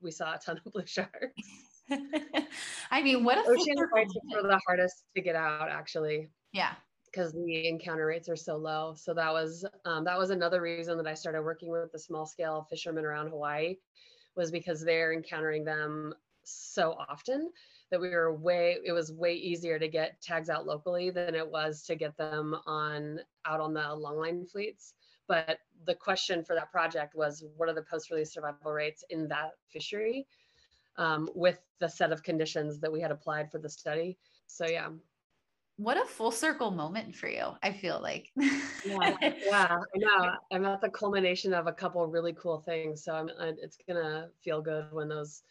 we 0.00 0.10
saw 0.10 0.34
a 0.34 0.38
ton 0.38 0.60
of 0.64 0.64
blue 0.72 0.86
sharks. 0.86 1.42
I 2.90 3.02
mean, 3.02 3.24
what 3.24 3.38
if 3.38 3.46
ocean 3.46 3.76
whites 3.92 4.14
are 4.34 4.42
the 4.42 4.60
hardest 4.66 5.04
to 5.14 5.22
get 5.22 5.36
out 5.36 5.68
actually. 5.70 6.28
Yeah. 6.52 6.72
Because 7.04 7.32
the 7.32 7.68
encounter 7.68 8.06
rates 8.06 8.28
are 8.28 8.36
so 8.36 8.56
low. 8.56 8.94
So 8.96 9.14
that 9.14 9.32
was 9.32 9.64
um, 9.84 10.04
that 10.04 10.18
was 10.18 10.30
another 10.30 10.60
reason 10.60 10.96
that 10.98 11.06
I 11.06 11.14
started 11.14 11.42
working 11.42 11.70
with 11.70 11.92
the 11.92 11.98
small 11.98 12.26
scale 12.26 12.66
fishermen 12.68 13.04
around 13.04 13.28
Hawaii 13.28 13.76
was 14.34 14.50
because 14.50 14.82
they're 14.82 15.12
encountering 15.12 15.64
them 15.64 16.12
so 16.44 16.94
often 17.08 17.50
that 17.90 18.00
we 18.00 18.10
were 18.10 18.34
way 18.34 18.78
it 18.84 18.92
was 18.92 19.12
way 19.12 19.34
easier 19.34 19.78
to 19.78 19.88
get 19.88 20.20
tags 20.20 20.50
out 20.50 20.66
locally 20.66 21.10
than 21.10 21.34
it 21.34 21.48
was 21.48 21.82
to 21.82 21.94
get 21.94 22.16
them 22.16 22.56
on 22.66 23.20
out 23.44 23.60
on 23.60 23.72
the 23.72 23.80
longline 23.80 24.48
fleets. 24.50 24.94
But 25.28 25.58
the 25.86 25.94
question 25.94 26.44
for 26.44 26.54
that 26.54 26.70
project 26.70 27.14
was 27.14 27.44
what 27.56 27.68
are 27.68 27.74
the 27.74 27.82
post-release 27.82 28.32
survival 28.32 28.72
rates 28.72 29.04
in 29.10 29.28
that 29.28 29.52
fishery 29.68 30.26
um, 30.96 31.28
with 31.34 31.60
the 31.80 31.88
set 31.88 32.12
of 32.12 32.22
conditions 32.22 32.80
that 32.80 32.92
we 32.92 33.00
had 33.00 33.10
applied 33.10 33.50
for 33.50 33.58
the 33.58 33.68
study? 33.68 34.18
So 34.46 34.66
yeah. 34.66 34.88
What 35.78 35.98
a 35.98 36.06
full 36.06 36.30
circle 36.30 36.70
moment 36.70 37.14
for 37.14 37.28
you 37.28 37.48
i 37.62 37.70
feel 37.70 38.00
like. 38.00 38.30
Yeah 38.36 39.16
yeah 39.20 39.76
i 39.94 39.98
know. 39.98 40.32
I'm 40.50 40.64
at 40.64 40.80
the 40.80 40.88
culmination 40.88 41.52
of 41.52 41.66
a 41.66 41.72
couple 41.72 42.06
really 42.06 42.32
cool 42.32 42.60
things 42.60 43.04
so 43.04 43.12
i'm 43.14 43.28
uh, 43.38 43.52
it's 43.62 43.76
gonna 43.86 44.30
feel 44.42 44.62
good 44.62 44.86
when 44.90 45.08
those 45.08 45.42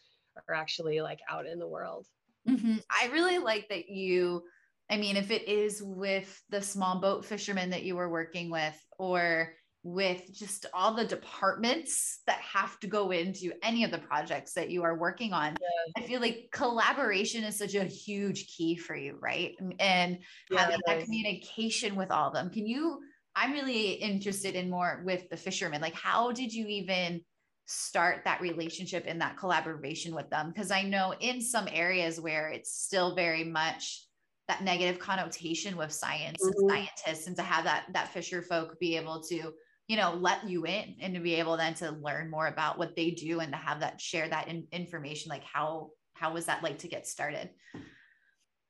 are 0.48 0.54
actually 0.54 1.00
like 1.00 1.20
out 1.30 1.46
in 1.46 1.60
the 1.60 1.66
world 1.68 2.08
mm-hmm. 2.48 2.76
i 2.90 3.08
really 3.08 3.38
like 3.38 3.68
that 3.68 3.88
you 3.88 4.42
i 4.90 4.96
mean 4.96 5.16
if 5.16 5.30
it 5.30 5.48
is 5.48 5.82
with 5.82 6.42
the 6.50 6.62
small 6.62 7.00
boat 7.00 7.24
fishermen 7.24 7.70
that 7.70 7.82
you 7.82 7.96
were 7.96 8.10
working 8.10 8.50
with 8.50 8.76
or 8.98 9.52
with 9.86 10.32
just 10.32 10.66
all 10.74 10.94
the 10.94 11.04
departments 11.04 12.20
that 12.26 12.40
have 12.40 12.76
to 12.80 12.88
go 12.88 13.12
into 13.12 13.52
any 13.62 13.84
of 13.84 13.92
the 13.92 13.98
projects 13.98 14.52
that 14.54 14.68
you 14.68 14.82
are 14.82 14.98
working 14.98 15.32
on. 15.32 15.56
Yeah. 15.60 16.02
I 16.02 16.04
feel 16.04 16.20
like 16.20 16.48
collaboration 16.50 17.44
is 17.44 17.56
such 17.56 17.76
a 17.76 17.84
huge 17.84 18.48
key 18.48 18.74
for 18.74 18.96
you, 18.96 19.16
right? 19.20 19.54
And 19.78 20.18
yeah, 20.50 20.58
having 20.58 20.80
that 20.86 21.04
communication 21.04 21.94
with 21.94 22.10
all 22.10 22.26
of 22.26 22.34
them. 22.34 22.50
Can 22.50 22.66
you? 22.66 22.98
I'm 23.36 23.52
really 23.52 23.92
interested 23.92 24.56
in 24.56 24.70
more 24.70 25.02
with 25.04 25.28
the 25.28 25.36
fishermen. 25.36 25.80
Like, 25.80 25.94
how 25.94 26.32
did 26.32 26.52
you 26.52 26.66
even 26.66 27.20
start 27.66 28.22
that 28.24 28.40
relationship 28.40 29.04
and 29.06 29.20
that 29.20 29.36
collaboration 29.36 30.14
with 30.14 30.30
them? 30.30 30.50
Because 30.52 30.70
I 30.70 30.82
know 30.82 31.14
in 31.20 31.40
some 31.40 31.68
areas 31.70 32.20
where 32.20 32.48
it's 32.48 32.72
still 32.72 33.14
very 33.14 33.44
much 33.44 34.06
that 34.48 34.62
negative 34.62 34.98
connotation 34.98 35.76
with 35.76 35.92
science 35.92 36.38
mm-hmm. 36.42 36.58
and 36.58 36.70
scientists 36.70 37.26
and 37.26 37.36
to 37.36 37.42
have 37.42 37.64
that 37.64 37.86
that 37.92 38.08
fisher 38.08 38.42
folk 38.42 38.78
be 38.78 38.96
able 38.96 39.20
to 39.22 39.52
you 39.88 39.96
know 39.96 40.14
let 40.14 40.48
you 40.48 40.64
in 40.64 40.96
and 41.00 41.14
to 41.14 41.20
be 41.20 41.34
able 41.34 41.56
then 41.56 41.74
to 41.74 41.90
learn 42.02 42.30
more 42.30 42.46
about 42.46 42.78
what 42.78 42.94
they 42.96 43.10
do 43.10 43.40
and 43.40 43.52
to 43.52 43.58
have 43.58 43.80
that 43.80 44.00
share 44.00 44.28
that 44.28 44.48
in, 44.48 44.66
information 44.72 45.30
like 45.30 45.44
how 45.44 45.90
how 46.14 46.32
was 46.32 46.46
that 46.46 46.62
like 46.62 46.78
to 46.78 46.88
get 46.88 47.06
started 47.06 47.50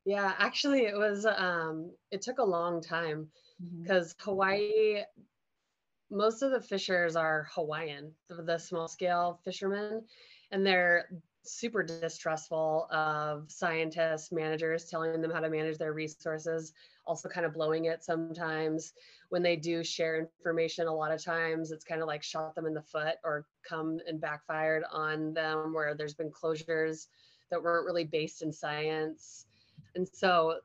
yeah 0.05 0.33
actually 0.39 0.81
it 0.81 0.97
was 0.97 1.27
um 1.27 1.91
it 2.11 2.23
took 2.23 2.39
a 2.39 2.45
long 2.45 2.83
time 2.83 3.29
because 3.83 4.15
mm-hmm. 4.15 4.31
hawaii 4.31 5.03
most 6.11 6.43
of 6.43 6.51
the 6.51 6.61
fishers 6.61 7.17
are 7.17 7.49
hawaiian 7.53 8.13
the, 8.29 8.43
the 8.43 8.59
small 8.59 8.89
scale 8.89 9.41
fishermen 9.45 10.03
and 10.53 10.65
they're 10.65 11.09
super 11.43 11.83
distrustful 11.83 12.89
of 12.91 13.51
scientists 13.51 14.33
managers 14.33 14.87
telling 14.87 15.21
them 15.21 15.31
how 15.31 15.41
to 15.41 15.51
manage 15.51 15.79
their 15.79 15.93
resources 15.93 16.73
also 17.07 17.29
kind 17.29 17.47
of 17.47 17.55
blowing 17.55 17.85
it 17.85 18.03
sometimes 18.03 18.93
when 19.29 19.43
they 19.43 19.57
do 19.57 19.83
share 19.83 20.19
information, 20.19 20.87
a 20.87 20.95
lot 20.95 21.13
of 21.13 21.23
times 21.23 21.71
it's 21.71 21.85
kind 21.85 22.01
of 22.01 22.07
like 22.07 22.23
shot 22.23 22.55
them 22.55 22.67
in 22.67 22.75
the 22.75 22.83
foot 22.83 23.17
or 23.25 23.47
come 23.69 23.99
and 24.07 24.21
backfired 24.21 24.85
on 24.93 25.33
them 25.35 25.73
where 25.75 25.95
there's 25.95 26.15
been 26.15 26.31
closures 26.31 27.07
that 27.51 27.63
weren't 27.63 27.87
really 27.87 28.05
based 28.05 28.43
in 28.43 28.53
science. 28.53 29.47
And 29.95 30.07
so 30.09 30.61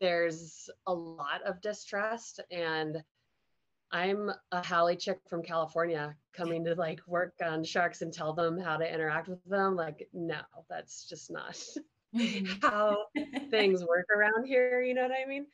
there's 0.00 0.68
a 0.86 0.92
lot 0.92 1.42
of 1.46 1.60
distrust 1.60 2.40
and 2.50 3.02
I'm 3.92 4.30
a 4.52 4.64
Haole 4.64 4.94
chick 4.94 5.18
from 5.28 5.42
California 5.42 6.14
coming 6.32 6.64
to 6.64 6.74
like 6.74 7.00
work 7.06 7.34
on 7.44 7.64
sharks 7.64 8.02
and 8.02 8.12
tell 8.12 8.32
them 8.32 8.58
how 8.58 8.76
to 8.76 8.92
interact 8.92 9.28
with 9.28 9.44
them. 9.44 9.74
Like, 9.74 10.08
no, 10.12 10.40
that's 10.68 11.08
just 11.08 11.30
not 11.30 11.58
how 12.62 13.06
things 13.50 13.84
work 13.84 14.06
around 14.16 14.46
here. 14.46 14.82
You 14.82 14.94
know 14.94 15.02
what 15.02 15.12
I 15.12 15.28
mean? 15.28 15.46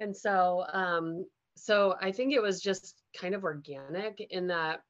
And 0.00 0.16
so 0.16 0.64
um, 0.72 1.26
so 1.56 1.94
I 2.00 2.10
think 2.10 2.32
it 2.32 2.42
was 2.42 2.60
just 2.60 3.02
kind 3.18 3.34
of 3.34 3.44
organic 3.44 4.20
in 4.30 4.46
that 4.48 4.80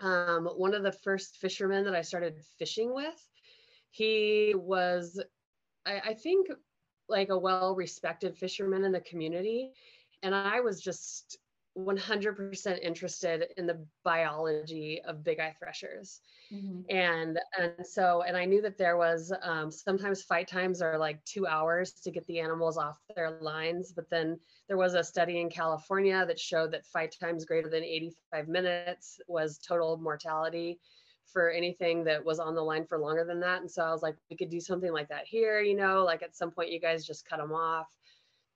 um, 0.00 0.46
one 0.56 0.74
of 0.74 0.82
the 0.82 0.92
first 0.92 1.36
fishermen 1.36 1.84
that 1.84 1.94
I 1.94 2.02
started 2.02 2.40
fishing 2.58 2.94
with, 2.94 3.28
he 3.90 4.54
was, 4.56 5.22
I, 5.86 6.00
I 6.00 6.14
think, 6.14 6.48
like 7.08 7.28
a 7.28 7.38
well 7.38 7.74
respected 7.74 8.36
fisherman 8.36 8.84
in 8.84 8.92
the 8.92 9.00
community. 9.00 9.72
And 10.22 10.34
I 10.34 10.60
was 10.60 10.80
just 10.80 11.38
100% 11.76 12.80
interested 12.80 13.46
in 13.56 13.66
the 13.66 13.84
biology 14.04 15.00
of 15.06 15.24
big 15.24 15.40
eye 15.40 15.54
threshers. 15.58 16.20
Mm-hmm. 16.52 16.82
and 16.90 17.40
and 17.58 17.86
so 17.86 18.22
and 18.22 18.36
i 18.36 18.44
knew 18.44 18.60
that 18.60 18.76
there 18.76 18.98
was 18.98 19.32
um, 19.42 19.70
sometimes 19.70 20.22
fight 20.22 20.46
times 20.46 20.82
are 20.82 20.98
like 20.98 21.24
two 21.24 21.46
hours 21.46 21.92
to 21.92 22.10
get 22.10 22.26
the 22.26 22.38
animals 22.38 22.76
off 22.76 22.98
their 23.16 23.38
lines 23.40 23.92
but 23.96 24.10
then 24.10 24.38
there 24.68 24.76
was 24.76 24.92
a 24.92 25.02
study 25.02 25.40
in 25.40 25.48
california 25.48 26.26
that 26.26 26.38
showed 26.38 26.70
that 26.70 26.84
fight 26.84 27.16
times 27.18 27.46
greater 27.46 27.70
than 27.70 27.82
85 27.82 28.48
minutes 28.48 29.20
was 29.26 29.58
total 29.58 29.96
mortality 29.96 30.78
for 31.32 31.50
anything 31.50 32.04
that 32.04 32.22
was 32.22 32.38
on 32.38 32.54
the 32.54 32.62
line 32.62 32.86
for 32.86 32.98
longer 32.98 33.24
than 33.24 33.40
that. 33.40 33.62
And 33.62 33.70
so 33.70 33.82
i 33.82 33.90
was 33.90 34.02
like 34.02 34.16
we 34.30 34.36
could 34.36 34.50
do 34.50 34.60
something 34.60 34.92
like 34.92 35.08
that 35.08 35.26
here 35.26 35.60
you 35.60 35.74
know 35.74 36.04
like 36.04 36.22
at 36.22 36.36
some 36.36 36.50
point 36.50 36.70
you 36.70 36.78
guys 36.78 37.06
just 37.06 37.26
cut 37.26 37.38
them 37.38 37.52
off 37.52 37.88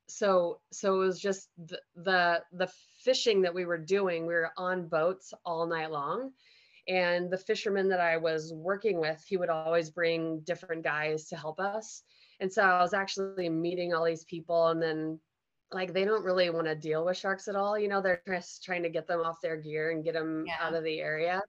so 0.09 0.59
so 0.73 0.95
it 0.95 0.99
was 0.99 1.21
just 1.21 1.51
the, 1.67 1.79
the 1.97 2.43
the 2.53 2.71
fishing 3.03 3.43
that 3.43 3.55
we 3.55 3.65
were 3.65 3.79
doing 3.79 4.27
we 4.27 4.35
were 4.35 4.51
on 4.57 4.89
boats 4.89 5.33
all 5.45 5.67
night 5.67 5.91
long. 5.91 6.33
And 6.89 7.31
the 7.31 7.37
fisherman 7.37 7.89
that 7.91 8.01
i 8.01 8.17
was 8.17 8.53
working 8.53 8.99
with 8.99 9.23
he 9.27 9.37
would 9.37 9.51
always 9.51 9.91
bring 9.91 10.41
different 10.41 10.83
guys 10.83 11.27
to 11.29 11.37
help 11.37 11.61
us. 11.61 12.03
And 12.41 12.53
so 12.53 12.63
i 12.63 12.81
was 12.81 12.95
actually 12.95 13.49
meeting 13.49 13.93
all 13.93 14.05
these 14.05 14.25
people 14.25 14.69
and 14.69 14.83
then 14.83 15.21
like 15.71 15.93
they 15.93 16.07
don't 16.07 16.25
really 16.25 16.49
want 16.49 16.67
to 16.67 16.75
deal 16.75 17.05
with 17.05 17.19
sharks 17.19 17.47
at 17.47 17.55
all 17.55 17.79
you 17.79 17.89
know 17.89 18.01
they're 18.01 18.23
just 18.27 18.65
trying 18.65 18.83
to 18.83 18.89
get 18.89 19.07
them 19.07 19.21
off 19.21 19.43
their 19.43 19.59
gear 19.59 19.91
and 19.91 20.03
get 20.03 20.15
them 20.15 20.45
yeah. 20.47 20.55
out 20.61 20.75
of 20.75 20.85
the 20.85 21.01
area. 21.01 21.43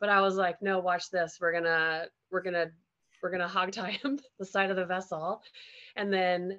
But 0.00 0.08
i 0.08 0.20
was 0.22 0.36
like 0.36 0.62
no 0.62 0.78
watch 0.78 1.10
this 1.10 1.36
we're 1.40 1.52
gonna 1.52 2.06
we're 2.30 2.42
gonna 2.42 2.70
we're 3.22 3.30
gonna 3.30 3.48
hog 3.48 3.72
tie 3.72 3.98
him 4.02 4.18
the 4.38 4.46
side 4.46 4.70
of 4.70 4.76
the 4.76 4.86
vessel. 4.86 5.42
And 5.96 6.12
then 6.12 6.58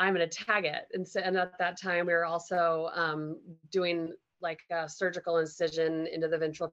I'm 0.00 0.14
going 0.14 0.26
to 0.26 0.44
tag 0.44 0.64
it. 0.64 0.88
And, 0.94 1.06
so, 1.06 1.20
and 1.20 1.36
at 1.36 1.58
that 1.58 1.78
time, 1.78 2.06
we 2.06 2.14
were 2.14 2.24
also 2.24 2.90
um, 2.94 3.38
doing 3.70 4.14
like 4.40 4.60
a 4.70 4.88
surgical 4.88 5.36
incision 5.36 6.06
into 6.06 6.26
the 6.26 6.38
ventral 6.38 6.72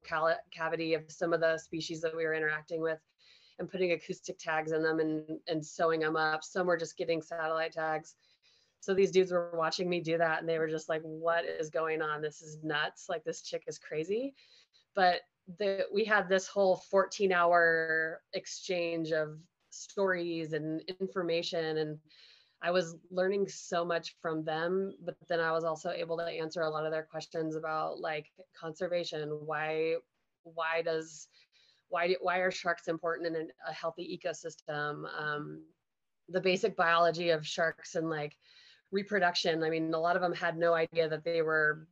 cavity 0.49 0.93
of 0.93 1.03
some 1.09 1.33
of 1.33 1.41
the 1.41 1.57
species 1.57 1.99
that 2.01 2.15
we 2.15 2.23
were 2.23 2.33
interacting 2.33 2.81
with 2.81 2.99
and 3.59 3.69
putting 3.69 3.91
acoustic 3.91 4.37
tags 4.39 4.71
in 4.71 4.81
them 4.81 5.01
and, 5.01 5.39
and 5.49 5.65
sewing 5.65 5.99
them 5.99 6.15
up. 6.15 6.41
Some 6.41 6.67
were 6.67 6.77
just 6.77 6.95
getting 6.95 7.21
satellite 7.21 7.73
tags. 7.73 8.15
So 8.79 8.93
these 8.93 9.11
dudes 9.11 9.33
were 9.33 9.51
watching 9.53 9.89
me 9.89 9.99
do 9.99 10.17
that 10.17 10.39
and 10.39 10.47
they 10.47 10.59
were 10.59 10.69
just 10.69 10.87
like, 10.87 11.01
what 11.01 11.43
is 11.43 11.69
going 11.69 12.01
on? 12.01 12.21
This 12.21 12.41
is 12.41 12.63
nuts. 12.63 13.07
Like 13.09 13.25
this 13.25 13.41
chick 13.41 13.63
is 13.67 13.77
crazy. 13.77 14.35
But 14.95 15.21
the, 15.59 15.85
we 15.93 16.05
had 16.05 16.29
this 16.29 16.47
whole 16.47 16.77
14 16.89 17.33
hour 17.33 18.21
exchange 18.31 19.11
of 19.11 19.37
stories 19.69 20.53
and 20.53 20.81
information 21.01 21.77
and 21.79 21.97
I 22.61 22.71
was 22.71 22.95
learning 23.11 23.47
so 23.47 23.85
much 23.85 24.15
from 24.21 24.43
them, 24.43 24.93
but 25.03 25.15
then 25.29 25.39
I 25.39 25.51
was 25.51 25.63
also 25.63 25.91
able 25.91 26.17
to 26.17 26.25
answer 26.25 26.61
a 26.61 26.69
lot 26.69 26.85
of 26.85 26.91
their 26.91 27.03
questions 27.03 27.55
about 27.55 27.99
like 27.99 28.27
conservation. 28.59 29.29
Why, 29.45 29.95
why 30.43 30.81
does, 30.81 31.27
why, 31.89 32.15
why 32.21 32.37
are 32.39 32.51
sharks 32.51 32.87
important 32.87 33.35
in 33.35 33.49
a 33.67 33.71
healthy 33.73 34.19
ecosystem? 34.19 35.05
Um, 35.19 35.61
the 36.29 36.41
basic 36.41 36.75
biology 36.75 37.29
of 37.29 37.45
sharks 37.45 37.95
and 37.95 38.09
like 38.09 38.35
reproduction. 38.91 39.63
I 39.63 39.69
mean, 39.69 39.93
a 39.93 39.99
lot 39.99 40.15
of 40.15 40.21
them 40.21 40.33
had 40.33 40.57
no 40.57 40.73
idea 40.73 41.07
that 41.09 41.23
they 41.23 41.41
were 41.41 41.87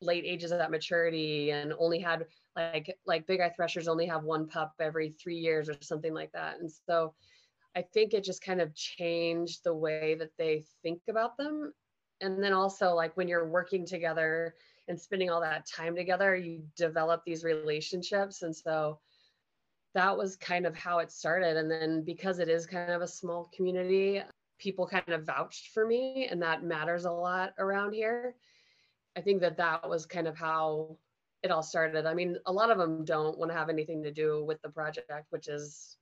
late 0.00 0.24
ages 0.26 0.50
of 0.50 0.58
that 0.58 0.70
maturity 0.70 1.52
and 1.52 1.72
only 1.78 2.00
had 2.00 2.26
like 2.56 2.94
like 3.06 3.26
big 3.26 3.40
eye 3.40 3.52
threshers 3.54 3.86
only 3.88 4.04
have 4.04 4.24
one 4.24 4.48
pup 4.48 4.74
every 4.80 5.10
three 5.10 5.36
years 5.36 5.68
or 5.68 5.76
something 5.80 6.12
like 6.12 6.32
that. 6.32 6.58
And 6.60 6.70
so 6.70 7.14
I 7.74 7.82
think 7.82 8.12
it 8.12 8.24
just 8.24 8.42
kind 8.44 8.60
of 8.60 8.74
changed 8.74 9.64
the 9.64 9.74
way 9.74 10.14
that 10.18 10.36
they 10.38 10.64
think 10.82 11.02
about 11.08 11.36
them. 11.36 11.72
And 12.20 12.42
then 12.42 12.52
also, 12.52 12.94
like 12.94 13.16
when 13.16 13.28
you're 13.28 13.48
working 13.48 13.86
together 13.86 14.54
and 14.88 15.00
spending 15.00 15.30
all 15.30 15.40
that 15.40 15.66
time 15.66 15.96
together, 15.96 16.36
you 16.36 16.62
develop 16.76 17.22
these 17.24 17.44
relationships. 17.44 18.42
And 18.42 18.54
so 18.54 19.00
that 19.94 20.16
was 20.16 20.36
kind 20.36 20.66
of 20.66 20.76
how 20.76 20.98
it 20.98 21.10
started. 21.10 21.56
And 21.56 21.70
then 21.70 22.02
because 22.04 22.38
it 22.38 22.48
is 22.48 22.66
kind 22.66 22.90
of 22.90 23.02
a 23.02 23.08
small 23.08 23.50
community, 23.54 24.22
people 24.58 24.86
kind 24.86 25.08
of 25.08 25.24
vouched 25.24 25.68
for 25.68 25.86
me, 25.86 26.28
and 26.30 26.40
that 26.42 26.62
matters 26.62 27.04
a 27.04 27.10
lot 27.10 27.52
around 27.58 27.92
here. 27.92 28.34
I 29.16 29.20
think 29.20 29.40
that 29.40 29.56
that 29.56 29.88
was 29.88 30.06
kind 30.06 30.28
of 30.28 30.36
how 30.36 30.96
it 31.42 31.50
all 31.50 31.62
started. 31.62 32.06
I 32.06 32.14
mean, 32.14 32.36
a 32.46 32.52
lot 32.52 32.70
of 32.70 32.78
them 32.78 33.04
don't 33.04 33.36
want 33.36 33.50
to 33.50 33.58
have 33.58 33.68
anything 33.68 34.02
to 34.04 34.12
do 34.12 34.44
with 34.44 34.62
the 34.62 34.68
project, 34.68 35.26
which 35.30 35.48
is 35.48 35.96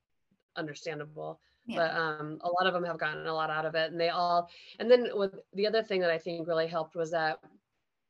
understandable 0.57 1.41
yeah. 1.67 1.77
but 1.77 1.95
um, 1.95 2.39
a 2.43 2.49
lot 2.49 2.67
of 2.67 2.73
them 2.73 2.85
have 2.85 2.99
gotten 2.99 3.27
a 3.27 3.35
lot 3.35 3.51
out 3.51 3.67
of 3.67 3.75
it 3.75 3.91
and 3.91 4.01
they 4.01 4.09
all 4.09 4.49
and 4.79 4.91
then 4.91 5.09
with 5.13 5.35
the 5.55 5.67
other 5.67 5.83
thing 5.83 6.01
that 6.01 6.11
i 6.11 6.19
think 6.19 6.47
really 6.47 6.67
helped 6.67 6.95
was 6.95 7.11
that 7.11 7.39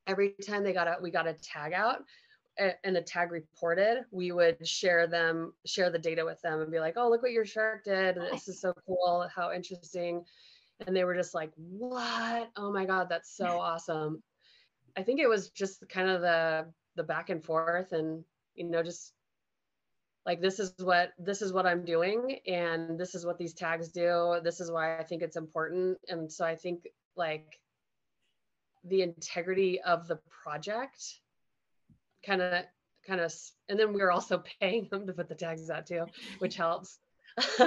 every 0.07 0.35
time 0.47 0.63
they 0.63 0.73
got 0.73 0.89
out 0.89 1.03
we 1.03 1.11
got 1.11 1.27
a 1.27 1.35
tag 1.35 1.73
out 1.73 2.03
and 2.85 2.95
the 2.95 3.01
tag 3.01 3.31
reported, 3.33 4.05
we 4.11 4.33
would 4.33 4.67
share 4.67 5.07
them, 5.07 5.53
share 5.65 5.91
the 5.91 5.99
data 5.99 6.25
with 6.25 6.41
them 6.43 6.61
and 6.61 6.71
be 6.71 6.81
like, 6.81 6.95
oh, 6.97 7.09
look 7.09 7.23
what 7.23 7.33
your 7.33 7.45
shark 7.45 7.85
did. 7.85 8.17
This 8.33 8.49
is 8.49 8.61
so 8.61 8.75
cool. 8.87 9.27
How 9.35 9.53
interesting. 9.53 10.23
And 10.87 10.95
they 10.95 11.05
were 11.05 11.15
just 11.15 11.35
like, 11.35 11.53
what? 11.57 12.51
Oh 12.57 12.73
my 12.73 12.85
God, 12.85 13.09
that's 13.09 13.35
so 13.35 13.47
awesome. 13.47 14.23
I 14.97 15.03
think 15.03 15.21
it 15.21 15.29
was 15.29 15.51
just 15.51 15.89
kind 15.89 16.09
of 16.09 16.21
the 16.21 16.67
the 16.97 17.03
back 17.05 17.31
and 17.31 17.43
forth 17.43 17.93
and 17.93 18.25
you 18.55 18.65
know, 18.65 18.83
just 18.83 19.13
like 20.27 20.41
this 20.41 20.59
is 20.59 20.75
what 20.79 21.13
this 21.19 21.43
is 21.43 21.53
what 21.53 21.67
I'm 21.67 21.85
doing 21.85 22.39
and 22.47 22.99
this 22.99 23.15
is 23.15 23.25
what 23.25 23.39
these 23.39 23.55
tags 23.55 23.89
do. 23.89 24.41
This 24.45 24.61
is 24.61 24.71
why 24.71 24.99
I 24.99 25.05
think 25.05 25.23
it's 25.23 25.37
important. 25.37 25.99
And 26.09 26.31
so 26.31 26.45
I 26.45 26.57
think 26.57 26.87
like 27.17 27.59
the 28.85 29.03
integrity 29.03 29.81
of 29.81 30.07
the 30.09 30.19
project 30.43 31.21
kind 32.25 32.43
of 32.43 32.65
kind 33.07 33.21
of 33.21 33.33
and 33.69 33.79
then 33.79 33.93
we 33.93 34.03
are 34.03 34.11
also 34.11 34.43
paying 34.61 34.89
them 34.91 35.07
to 35.07 35.13
put 35.13 35.29
the 35.29 35.35
tags 35.35 35.71
out 35.71 35.87
too 35.87 36.07
which 36.39 36.57
helps 36.57 36.99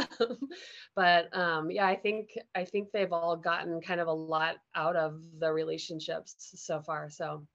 but 0.96 1.36
um 1.36 1.72
yeah 1.72 1.88
i 1.88 1.96
think 1.96 2.30
i 2.54 2.64
think 2.64 2.92
they've 2.92 3.14
all 3.14 3.36
gotten 3.36 3.82
kind 3.82 4.02
of 4.02 4.08
a 4.08 4.14
lot 4.14 4.56
out 4.76 4.96
of 4.96 5.22
the 5.40 5.52
relationships 5.52 6.52
so 6.56 6.82
far 6.82 7.10
so 7.10 7.46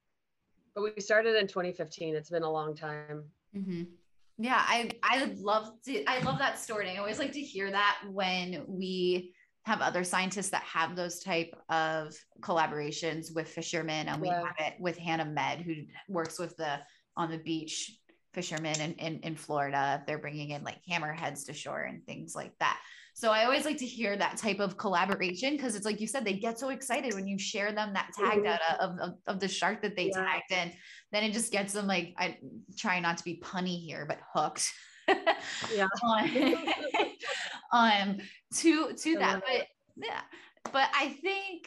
but 0.75 0.83
we 0.83 1.01
started 1.01 1.37
in 1.37 1.47
2015 1.47 2.15
it's 2.15 2.31
been 2.31 2.43
a 2.43 2.51
long 2.51 2.75
time 2.75 3.25
mm-hmm. 3.55 3.83
Yeah 4.39 4.63
i 4.67 4.91
i 5.03 5.25
love 5.37 5.73
to 5.87 6.05
i 6.05 6.21
love 6.21 6.39
that 6.39 6.59
story 6.59 6.91
i 6.91 6.97
always 6.97 7.19
like 7.19 7.33
to 7.33 7.41
hear 7.41 7.71
that 7.71 7.99
when 8.11 8.65
we 8.69 9.35
have 9.65 9.81
other 9.83 10.03
scientists 10.03 10.49
that 10.49 10.63
have 10.63 10.97
those 10.97 11.19
type 11.19 11.55
of 11.69 12.15
collaborations 12.41 13.35
with 13.35 13.49
fishermen 13.49 14.09
and 14.09 14.21
we 14.21 14.29
yeah. 14.29 14.43
have 14.43 14.57
it 14.59 14.75
with 14.81 14.97
Hannah 14.97 15.27
Medd 15.27 15.61
who 15.61 15.75
works 16.09 16.39
with 16.39 16.57
the 16.57 16.81
on 17.19 17.31
the 17.31 17.39
beach 17.39 17.99
fishermen 18.39 18.81
in, 18.81 18.93
in, 19.07 19.19
in 19.25 19.35
florida 19.35 20.01
they're 20.07 20.19
bringing 20.19 20.51
in 20.51 20.63
like 20.63 20.79
hammerheads 20.89 21.45
to 21.45 21.53
shore 21.53 21.83
and 21.83 22.07
things 22.07 22.37
like 22.37 22.53
that. 22.61 22.79
So 23.15 23.33
i 23.33 23.43
always 23.45 23.65
like 23.65 23.79
to 23.79 23.85
hear 23.85 24.17
that 24.17 24.37
type 24.37 24.61
of 24.61 24.77
collaboration 24.77 25.57
because 25.57 25.75
it's 25.75 25.85
like 25.85 26.01
you 26.01 26.07
said 26.07 26.25
they 26.25 26.35
get 26.35 26.57
so 26.57 26.69
excited 26.69 27.15
when 27.15 27.27
you 27.27 27.37
share 27.37 27.73
them 27.73 27.93
that 27.95 28.11
tag 28.17 28.35
mm-hmm. 28.35 28.43
data 28.45 28.71
of, 28.81 28.91
of, 29.01 29.15
of, 29.27 29.41
the 29.41 29.49
shark 29.49 29.83
that 29.83 29.97
they 29.97 30.11
yeah. 30.15 30.23
tagged 30.23 30.53
and 30.53 30.73
then 31.11 31.25
it 31.25 31.33
just 31.33 31.51
gets 31.51 31.73
them 31.73 31.89
like 31.89 32.15
i 32.17 32.39
try 32.77 33.01
not 33.01 33.19
to 33.19 33.25
be 33.25 33.43
punny 33.43 33.77
here 33.85 34.07
but 34.07 34.21
hooked. 34.33 34.71
Yeah. 35.75 35.89
Um 37.73 38.19
to 38.55 38.93
to 38.93 39.19
that 39.19 39.43
but 39.45 39.67
yeah. 39.97 40.21
But 40.73 40.89
i 40.95 41.09
think 41.09 41.67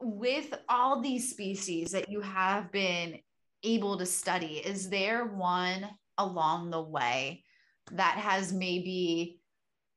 with 0.00 0.52
all 0.68 1.00
these 1.00 1.30
species 1.30 1.92
that 1.92 2.08
you 2.08 2.20
have 2.20 2.72
been 2.72 3.20
able 3.62 3.98
to 3.98 4.06
study? 4.06 4.58
Is 4.58 4.88
there 4.88 5.24
one 5.24 5.88
along 6.18 6.70
the 6.70 6.82
way 6.82 7.44
that 7.92 8.16
has 8.16 8.52
maybe 8.52 9.40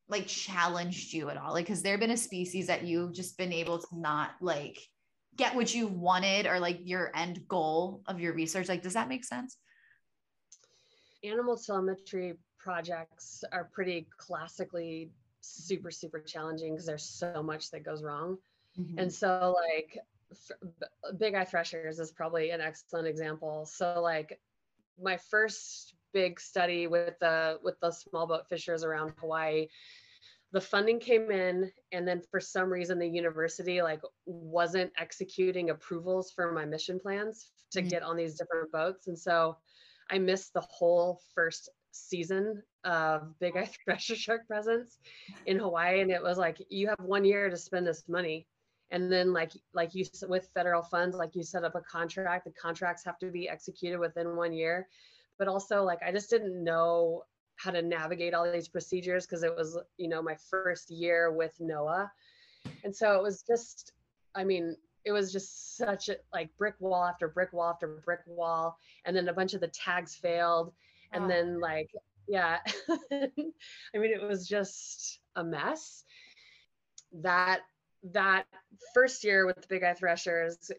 like 0.07 0.27
challenged 0.27 1.13
you 1.13 1.29
at 1.29 1.37
all? 1.37 1.53
Like 1.53 1.67
has 1.67 1.81
there 1.81 1.97
been 1.97 2.11
a 2.11 2.17
species 2.17 2.67
that 2.67 2.83
you've 2.83 3.13
just 3.13 3.37
been 3.37 3.53
able 3.53 3.79
to 3.79 3.87
not 3.93 4.31
like 4.41 4.79
get 5.35 5.55
what 5.55 5.73
you 5.73 5.87
wanted 5.87 6.45
or 6.45 6.59
like 6.59 6.79
your 6.83 7.11
end 7.15 7.47
goal 7.47 8.01
of 8.07 8.19
your 8.19 8.33
research? 8.33 8.69
Like 8.69 8.83
does 8.83 8.93
that 8.93 9.09
make 9.09 9.25
sense? 9.25 9.57
Animal 11.23 11.57
telemetry 11.57 12.35
projects 12.59 13.43
are 13.51 13.69
pretty 13.73 14.07
classically 14.17 15.09
super 15.41 15.91
super 15.91 16.19
challenging 16.19 16.73
because 16.73 16.87
there's 16.87 17.03
so 17.03 17.43
much 17.43 17.69
that 17.71 17.83
goes 17.83 18.03
wrong. 18.03 18.37
Mm-hmm. 18.79 18.99
and 18.99 19.13
so 19.13 19.55
like 19.71 19.97
big 21.17 21.35
eye 21.35 21.45
threshers 21.45 21.99
is 21.99 22.11
probably 22.11 22.51
an 22.51 22.61
excellent 22.61 23.07
example. 23.07 23.65
So 23.65 24.01
like 24.01 24.39
my 25.01 25.17
first 25.17 25.93
big 26.13 26.39
study 26.39 26.87
with 26.87 27.17
the 27.19 27.59
with 27.63 27.79
the 27.81 27.91
small 27.91 28.25
boat 28.25 28.47
fishers 28.47 28.85
around 28.85 29.11
hawaii 29.19 29.67
the 30.55 30.61
funding 30.61 31.01
came 31.01 31.29
in 31.31 31.69
and 31.91 32.07
then 32.07 32.21
for 32.31 32.39
some 32.39 32.71
reason 32.71 32.97
the 32.97 33.05
university 33.05 33.81
like 33.81 33.99
wasn't 34.25 34.89
executing 34.97 35.69
approvals 35.69 36.31
for 36.31 36.53
my 36.53 36.63
mission 36.63 36.97
plans 36.97 37.51
to 37.71 37.79
mm-hmm. 37.79 37.89
get 37.89 38.03
on 38.03 38.15
these 38.15 38.35
different 38.35 38.71
boats. 38.71 39.07
And 39.07 39.19
so 39.19 39.57
i 40.09 40.17
missed 40.17 40.53
the 40.53 40.61
whole 40.61 41.19
first 41.33 41.69
season 41.91 42.61
of 42.83 43.37
Big 43.39 43.57
Eye 43.57 43.69
Thresher 43.85 44.15
Shark 44.15 44.47
presence 44.47 44.97
in 45.45 45.59
Hawaii, 45.59 46.01
and 46.01 46.11
it 46.11 46.21
was 46.21 46.37
like 46.37 46.61
you 46.69 46.87
have 46.87 46.99
one 46.99 47.25
year 47.25 47.49
to 47.49 47.57
spend 47.57 47.87
this 47.87 48.03
money, 48.07 48.47
and 48.91 49.11
then 49.11 49.33
like 49.33 49.51
like 49.73 49.95
you 49.95 50.05
with 50.27 50.49
federal 50.53 50.81
funds, 50.81 51.15
like 51.15 51.35
you 51.35 51.43
set 51.43 51.63
up 51.63 51.75
a 51.75 51.81
contract. 51.81 52.45
The 52.45 52.51
contracts 52.51 53.03
have 53.05 53.17
to 53.19 53.31
be 53.31 53.49
executed 53.49 53.99
within 53.99 54.35
one 54.35 54.53
year, 54.53 54.87
but 55.39 55.47
also 55.47 55.83
like 55.83 55.99
I 56.05 56.11
just 56.11 56.29
didn't 56.29 56.63
know 56.63 57.23
how 57.57 57.71
to 57.71 57.81
navigate 57.81 58.33
all 58.33 58.51
these 58.51 58.67
procedures 58.67 59.25
because 59.25 59.43
it 59.43 59.55
was 59.55 59.79
you 59.97 60.07
know 60.07 60.21
my 60.21 60.35
first 60.49 60.91
year 60.91 61.31
with 61.31 61.53
NOAA, 61.59 62.09
and 62.83 62.95
so 62.95 63.15
it 63.15 63.23
was 63.23 63.43
just 63.43 63.93
I 64.35 64.43
mean 64.43 64.75
it 65.05 65.11
was 65.11 65.31
just 65.31 65.77
such 65.77 66.09
a 66.09 66.17
like 66.33 66.49
brick 66.57 66.75
wall 66.79 67.05
after 67.05 67.27
brick 67.27 67.53
wall 67.53 67.69
after 67.69 68.01
brick 68.03 68.21
wall 68.25 68.77
and 69.05 69.15
then 69.15 69.27
a 69.29 69.33
bunch 69.33 69.53
of 69.53 69.61
the 69.61 69.67
tags 69.67 70.15
failed 70.15 70.73
and 71.13 71.25
oh. 71.25 71.27
then 71.27 71.59
like 71.61 71.91
yeah 72.27 72.57
i 73.11 73.29
mean 73.97 74.11
it 74.11 74.21
was 74.21 74.47
just 74.47 75.19
a 75.35 75.43
mess 75.43 76.03
that 77.13 77.61
that 78.11 78.45
first 78.93 79.23
year 79.23 79.45
with 79.45 79.55
the 79.61 79.67
big 79.67 79.83
eye 79.83 79.93
threshers 79.93 80.71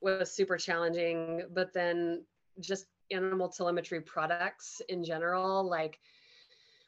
was 0.00 0.32
super 0.32 0.56
challenging 0.56 1.42
but 1.52 1.72
then 1.72 2.24
just 2.60 2.86
animal 3.10 3.48
telemetry 3.48 4.00
products 4.00 4.80
in 4.88 5.04
general 5.04 5.68
like 5.68 5.98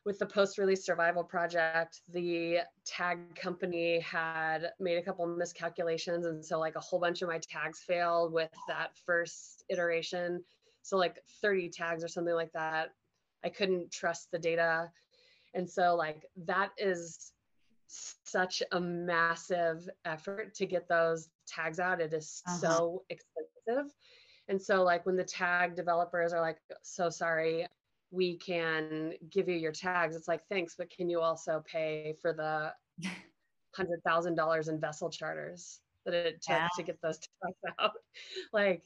with 0.04 0.18
the 0.18 0.26
post-release 0.26 0.84
survival 0.84 1.22
project 1.22 2.00
the 2.08 2.58
tag 2.86 3.18
company 3.36 4.00
had 4.00 4.70
made 4.80 4.96
a 4.96 5.02
couple 5.02 5.26
miscalculations 5.26 6.26
and 6.26 6.44
so 6.44 6.58
like 6.58 6.76
a 6.76 6.80
whole 6.80 6.98
bunch 6.98 7.22
of 7.22 7.28
my 7.28 7.38
tags 7.38 7.80
failed 7.80 8.32
with 8.32 8.50
that 8.66 8.96
first 9.04 9.64
iteration. 9.68 10.42
So 10.82 10.96
like 10.96 11.18
30 11.42 11.68
tags 11.68 12.02
or 12.02 12.08
something 12.08 12.34
like 12.34 12.52
that 12.52 12.90
i 13.44 13.48
couldn't 13.48 13.90
trust 13.90 14.30
the 14.30 14.38
data. 14.38 14.90
And 15.54 15.68
so 15.68 15.96
like 15.96 16.24
that 16.44 16.70
is 16.78 17.32
such 18.24 18.62
a 18.72 18.80
massive 18.80 19.88
effort 20.04 20.54
to 20.54 20.66
get 20.66 20.88
those 20.88 21.28
tags 21.46 21.80
out 21.80 22.00
it 22.00 22.12
is 22.12 22.42
uh-huh. 22.46 22.58
so 22.58 23.02
expensive 23.10 23.92
and 24.48 24.60
so 24.60 24.82
like 24.82 25.04
when 25.06 25.16
the 25.16 25.24
tag 25.24 25.74
developers 25.74 26.32
are 26.32 26.40
like 26.40 26.58
so 26.82 27.10
sorry 27.10 27.66
we 28.12 28.36
can 28.36 29.12
give 29.30 29.48
you 29.48 29.56
your 29.56 29.72
tags 29.72 30.14
it's 30.14 30.28
like 30.28 30.42
thanks 30.48 30.74
but 30.76 30.90
can 30.90 31.08
you 31.08 31.20
also 31.20 31.62
pay 31.66 32.14
for 32.20 32.32
the 32.32 32.72
hundred 33.74 34.00
thousand 34.04 34.34
dollars 34.34 34.68
in 34.68 34.80
vessel 34.80 35.10
charters 35.10 35.80
that 36.04 36.14
it 36.14 36.42
took 36.42 36.56
yeah. 36.56 36.68
to 36.76 36.82
get 36.82 37.00
those 37.02 37.18
tags 37.18 37.56
out 37.80 37.92
like 38.52 38.82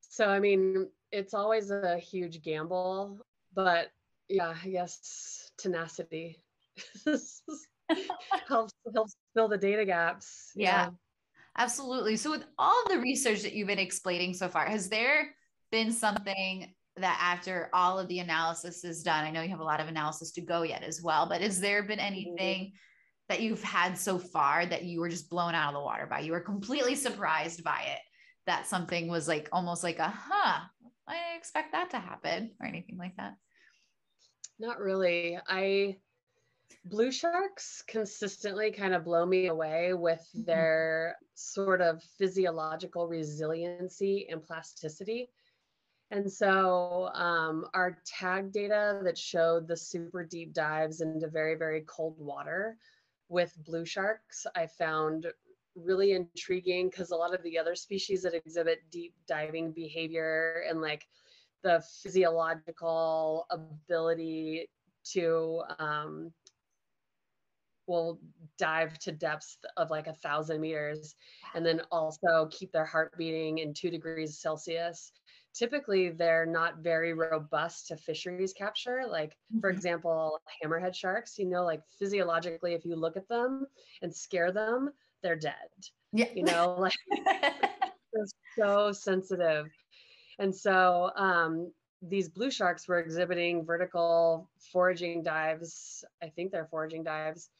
so 0.00 0.28
i 0.28 0.38
mean 0.38 0.88
it's 1.12 1.34
always 1.34 1.70
a 1.70 1.98
huge 1.98 2.42
gamble, 2.42 3.24
but 3.54 3.90
yeah, 4.28 4.54
I 4.64 4.68
guess 4.68 5.50
tenacity 5.58 6.42
helps 8.48 8.72
helps 8.94 9.16
fill 9.34 9.48
the 9.48 9.58
data 9.58 9.84
gaps. 9.84 10.50
Yeah. 10.54 10.84
yeah. 10.84 10.90
Absolutely. 11.58 12.16
So 12.16 12.30
with 12.30 12.44
all 12.58 12.82
the 12.88 12.98
research 12.98 13.42
that 13.42 13.52
you've 13.52 13.68
been 13.68 13.78
explaining 13.78 14.34
so 14.34 14.48
far, 14.48 14.66
has 14.66 14.88
there 14.88 15.34
been 15.70 15.92
something 15.92 16.72
that 16.96 17.18
after 17.20 17.68
all 17.72 17.98
of 17.98 18.08
the 18.08 18.20
analysis 18.20 18.84
is 18.84 19.02
done, 19.02 19.24
I 19.24 19.30
know 19.30 19.42
you 19.42 19.50
have 19.50 19.60
a 19.60 19.64
lot 19.64 19.80
of 19.80 19.88
analysis 19.88 20.32
to 20.32 20.40
go 20.40 20.62
yet 20.62 20.82
as 20.82 21.02
well, 21.02 21.26
but 21.26 21.40
has 21.40 21.60
there 21.60 21.82
been 21.82 21.98
mm-hmm. 21.98 22.06
anything 22.06 22.72
that 23.28 23.40
you've 23.40 23.62
had 23.62 23.96
so 23.96 24.18
far 24.18 24.66
that 24.66 24.84
you 24.84 25.00
were 25.00 25.08
just 25.08 25.30
blown 25.30 25.54
out 25.54 25.68
of 25.68 25.74
the 25.74 25.84
water 25.84 26.06
by? 26.06 26.20
You 26.20 26.32
were 26.32 26.40
completely 26.40 26.94
surprised 26.94 27.62
by 27.64 27.82
it. 27.86 28.00
That 28.46 28.66
something 28.66 29.08
was 29.08 29.28
like 29.28 29.48
almost 29.52 29.84
like 29.84 29.98
a 29.98 30.08
huh, 30.08 30.60
I 31.06 31.36
expect 31.36 31.72
that 31.72 31.90
to 31.90 31.98
happen 31.98 32.52
or 32.60 32.66
anything 32.66 32.98
like 32.98 33.16
that. 33.16 33.34
Not 34.58 34.80
really. 34.80 35.38
I 35.46 35.98
blue 36.84 37.12
sharks 37.12 37.82
consistently 37.86 38.70
kind 38.70 38.94
of 38.94 39.04
blow 39.04 39.24
me 39.26 39.46
away 39.46 39.94
with 39.94 40.26
mm-hmm. 40.34 40.44
their 40.44 41.16
sort 41.34 41.80
of 41.80 42.02
physiological 42.18 43.06
resiliency 43.06 44.26
and 44.30 44.42
plasticity. 44.42 45.30
And 46.10 46.30
so, 46.30 47.08
um, 47.14 47.64
our 47.72 47.98
tag 48.04 48.52
data 48.52 49.00
that 49.04 49.16
showed 49.16 49.66
the 49.66 49.76
super 49.76 50.24
deep 50.24 50.52
dives 50.52 51.00
into 51.00 51.26
very, 51.28 51.54
very 51.54 51.84
cold 51.86 52.16
water 52.18 52.76
with 53.30 53.56
blue 53.64 53.86
sharks, 53.86 54.46
I 54.54 54.66
found 54.66 55.26
really 55.74 56.12
intriguing 56.12 56.90
because 56.90 57.10
a 57.10 57.16
lot 57.16 57.34
of 57.34 57.42
the 57.42 57.58
other 57.58 57.74
species 57.74 58.22
that 58.22 58.34
exhibit 58.34 58.82
deep 58.90 59.14
diving 59.26 59.72
behavior 59.72 60.64
and 60.68 60.82
like 60.82 61.06
the 61.62 61.82
physiological 62.02 63.46
ability 63.50 64.68
to 65.04 65.62
um, 65.78 66.32
will 67.86 68.20
dive 68.58 68.98
to 69.00 69.12
depths 69.12 69.58
of 69.76 69.90
like 69.90 70.06
a 70.06 70.14
thousand 70.14 70.60
meters 70.60 71.14
and 71.54 71.64
then 71.66 71.80
also 71.90 72.48
keep 72.50 72.72
their 72.72 72.84
heart 72.84 73.16
beating 73.18 73.58
in 73.58 73.74
two 73.74 73.90
degrees 73.90 74.38
celsius 74.38 75.12
typically 75.54 76.10
they're 76.10 76.46
not 76.46 76.78
very 76.78 77.12
robust 77.12 77.86
to 77.88 77.96
fisheries 77.96 78.54
capture. 78.54 79.06
Like, 79.06 79.36
for 79.60 79.68
Mhm. 79.68 79.70
example, 79.70 80.40
hammerhead 80.64 80.94
sharks, 80.94 81.38
you 81.38 81.46
know, 81.46 81.64
like 81.64 81.82
physiologically, 81.86 82.72
if 82.74 82.84
you 82.86 82.96
look 82.96 83.16
at 83.16 83.28
them 83.28 83.66
and 84.00 84.14
scare 84.14 84.50
them, 84.52 84.92
they're 85.22 85.36
dead. 85.36 85.68
Yeah. 86.12 86.28
You 86.34 86.44
know, 86.44 86.74
like 86.78 86.92
they're 88.12 88.24
so 88.58 88.92
sensitive. 88.92 89.72
And 90.38 90.54
so 90.54 91.12
um, 91.16 91.72
these 92.02 92.28
blue 92.28 92.50
sharks 92.50 92.88
were 92.88 93.00
exhibiting 93.00 93.64
vertical 93.64 94.50
foraging 94.58 95.22
dives. 95.22 96.04
I 96.22 96.28
think 96.30 96.52
they're 96.52 96.66
foraging 96.66 97.04
dives 97.04 97.50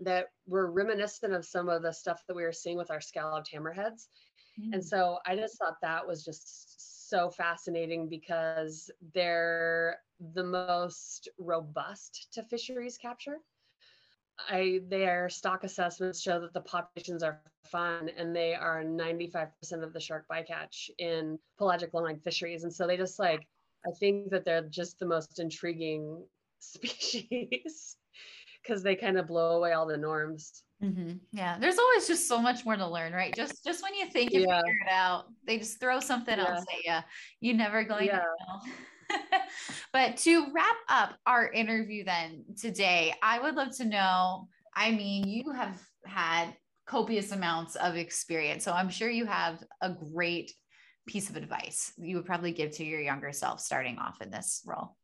that 0.00 0.28
were 0.46 0.70
reminiscent 0.70 1.32
of 1.34 1.44
some 1.44 1.68
of 1.68 1.82
the 1.82 1.92
stuff 1.92 2.24
that 2.26 2.34
we 2.36 2.42
were 2.44 2.52
seeing 2.52 2.76
with 2.78 2.90
our 2.90 3.00
scalloped 3.00 3.50
hammerheads. 3.52 4.08
And 4.72 4.84
Mm. 4.84 4.84
so 4.84 5.20
I 5.26 5.36
just 5.36 5.58
thought 5.58 5.80
that 5.82 6.06
was 6.06 6.24
just 6.24 7.08
so 7.08 7.30
fascinating 7.30 8.08
because 8.08 8.90
they're 9.00 10.02
the 10.20 10.44
most 10.44 11.28
robust 11.38 12.32
to 12.34 12.44
fisheries 12.44 12.98
capture. 12.98 13.40
I 14.38 14.80
their 14.84 15.28
stock 15.28 15.64
assessments 15.64 16.20
show 16.20 16.40
that 16.40 16.52
the 16.54 16.60
populations 16.60 17.22
are 17.22 17.42
fun 17.64 18.08
and 18.08 18.34
they 18.34 18.54
are 18.54 18.84
95% 18.84 19.82
of 19.82 19.92
the 19.92 20.00
shark 20.00 20.26
bycatch 20.28 20.90
in 20.98 21.40
pelagic 21.56 21.92
longline 21.92 22.22
fisheries. 22.22 22.62
And 22.62 22.72
so 22.72 22.86
they 22.86 22.96
just 22.96 23.18
like 23.18 23.48
I 23.86 23.90
think 23.98 24.30
that 24.30 24.44
they're 24.44 24.68
just 24.68 24.98
the 24.98 25.06
most 25.06 25.38
intriguing 25.40 26.28
species 26.60 27.97
because 28.68 28.82
they 28.82 28.94
kind 28.94 29.16
of 29.18 29.26
blow 29.26 29.56
away 29.56 29.72
all 29.72 29.86
the 29.86 29.96
norms. 29.96 30.62
hmm 30.80 31.12
Yeah, 31.32 31.58
there's 31.58 31.78
always 31.78 32.06
just 32.06 32.28
so 32.28 32.40
much 32.40 32.64
more 32.64 32.76
to 32.76 32.86
learn, 32.86 33.12
right? 33.12 33.34
Just 33.34 33.64
just 33.64 33.82
when 33.82 33.94
you 33.94 34.06
think 34.10 34.32
you 34.32 34.40
Yeah. 34.40 34.60
figured 34.60 34.82
it 34.86 34.92
out, 34.92 35.24
they 35.46 35.58
just 35.58 35.80
throw 35.80 36.00
something 36.00 36.36
Yeah. 36.36 36.50
else 36.50 36.64
at 36.72 36.84
you. 36.84 37.48
You 37.48 37.56
never 37.56 37.84
going 37.84 38.06
Yeah. 38.06 38.18
to 38.18 38.24
know. 38.46 39.38
but 39.92 40.18
to 40.18 40.52
wrap 40.52 40.76
up 40.88 41.16
our 41.26 41.50
interview 41.50 42.04
then 42.04 42.44
today, 42.60 43.14
I 43.22 43.40
would 43.40 43.54
love 43.54 43.74
to 43.78 43.84
know. 43.84 44.48
I 44.74 44.90
mean, 44.92 45.26
you 45.26 45.50
have 45.52 45.80
had 46.04 46.54
copious 46.86 47.32
amounts 47.32 47.74
of 47.76 47.96
experience, 47.96 48.64
so 48.64 48.72
I'm 48.72 48.90
sure 48.90 49.10
you 49.10 49.26
have 49.26 49.62
a 49.80 49.90
great 49.90 50.52
piece 51.06 51.30
of 51.30 51.36
advice 51.36 51.90
you 51.96 52.16
would 52.16 52.26
probably 52.26 52.52
give 52.52 52.70
to 52.70 52.84
your 52.84 53.00
younger 53.00 53.32
self 53.32 53.60
starting 53.60 53.96
off 53.96 54.20
in 54.20 54.30
this 54.30 54.62
role. 54.66 54.94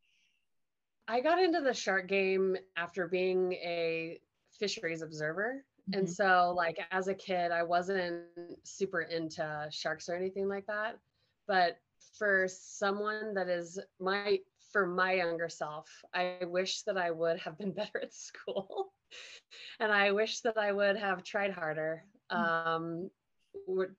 I 1.06 1.20
got 1.20 1.38
into 1.38 1.60
the 1.60 1.74
shark 1.74 2.08
game 2.08 2.56
after 2.76 3.08
being 3.08 3.52
a 3.54 4.20
fisheries 4.52 5.02
observer. 5.02 5.64
And 5.92 6.08
Mhm. 6.08 6.08
so, 6.08 6.52
like, 6.56 6.78
as 6.90 7.08
a 7.08 7.14
kid, 7.14 7.52
I 7.52 7.62
wasn't 7.62 8.66
super 8.66 9.02
into 9.02 9.68
sharks 9.70 10.08
or 10.08 10.14
anything 10.16 10.48
like 10.48 10.66
that. 10.66 11.00
But 11.46 11.78
for 12.18 12.48
someone 12.48 13.34
that 13.34 13.48
is 13.48 13.78
my, 14.00 14.40
for 14.72 14.86
my 14.86 15.12
younger 15.12 15.48
self, 15.48 16.02
I 16.12 16.44
wish 16.44 16.82
that 16.84 16.96
I 16.96 17.10
would 17.10 17.38
have 17.40 17.58
been 17.58 17.72
better 17.74 18.00
at 18.00 18.14
school. 18.14 18.94
and 19.80 19.92
I 19.92 20.12
wish 20.12 20.40
that 20.42 20.56
I 20.58 20.72
would 20.72 20.96
have 20.96 21.22
tried 21.22 21.52
harder 21.52 22.04
um, 22.30 23.10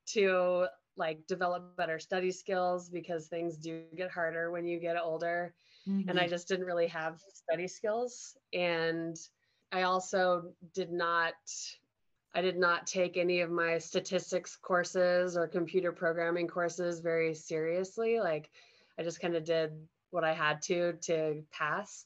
to 0.07 0.67
like 0.97 1.27
develop 1.27 1.75
better 1.75 1.99
study 1.99 2.31
skills 2.31 2.89
because 2.89 3.27
things 3.27 3.57
do 3.57 3.87
get 3.95 4.11
harder 4.11 4.51
when 4.51 4.65
you 4.65 4.79
get 4.79 4.97
older 4.97 5.53
and 5.87 6.19
I 6.19 6.27
Mhm. 6.27 6.29
just 6.29 6.47
didn't 6.47 6.65
really 6.65 6.87
have 6.87 7.21
study 7.33 7.67
skills. 7.67 8.37
And 8.53 9.17
I 9.71 9.83
also 9.83 10.53
did 10.73 10.91
not, 10.91 11.35
I 12.33 12.41
did 12.41 12.57
not 12.57 12.87
take 12.87 13.17
any 13.17 13.41
of 13.41 13.49
my 13.49 13.77
statistics 13.77 14.55
courses 14.55 15.37
or 15.37 15.47
computer 15.47 15.91
programming 15.91 16.47
courses 16.47 16.99
very 16.99 17.33
seriously. 17.33 18.19
Like 18.19 18.49
I 18.97 19.03
just 19.03 19.19
kind 19.19 19.35
of 19.35 19.43
did 19.43 19.87
what 20.11 20.23
I 20.23 20.33
had 20.33 20.61
to 20.63 20.93
to 20.93 21.43
pass. 21.51 22.05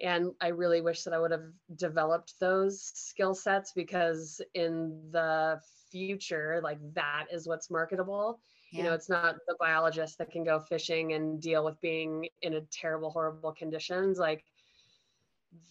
And 0.00 0.32
I 0.40 0.48
really 0.48 0.80
wish 0.80 1.04
that 1.04 1.14
I 1.14 1.18
would 1.18 1.30
have 1.30 1.52
developed 1.76 2.34
those 2.40 2.82
skill 2.82 3.34
sets 3.34 3.72
because 3.72 4.40
in 4.54 5.10
the 5.12 5.60
future, 5.90 6.60
like 6.62 6.78
that 6.94 7.26
is 7.30 7.46
what's 7.46 7.70
marketable 7.70 8.40
you 8.72 8.82
know 8.82 8.94
it's 8.94 9.08
not 9.08 9.36
the 9.46 9.54
biologist 9.60 10.18
that 10.18 10.30
can 10.30 10.42
go 10.42 10.58
fishing 10.58 11.12
and 11.12 11.40
deal 11.40 11.64
with 11.64 11.80
being 11.80 12.26
in 12.40 12.54
a 12.54 12.60
terrible 12.72 13.10
horrible 13.10 13.52
conditions 13.52 14.18
like 14.18 14.44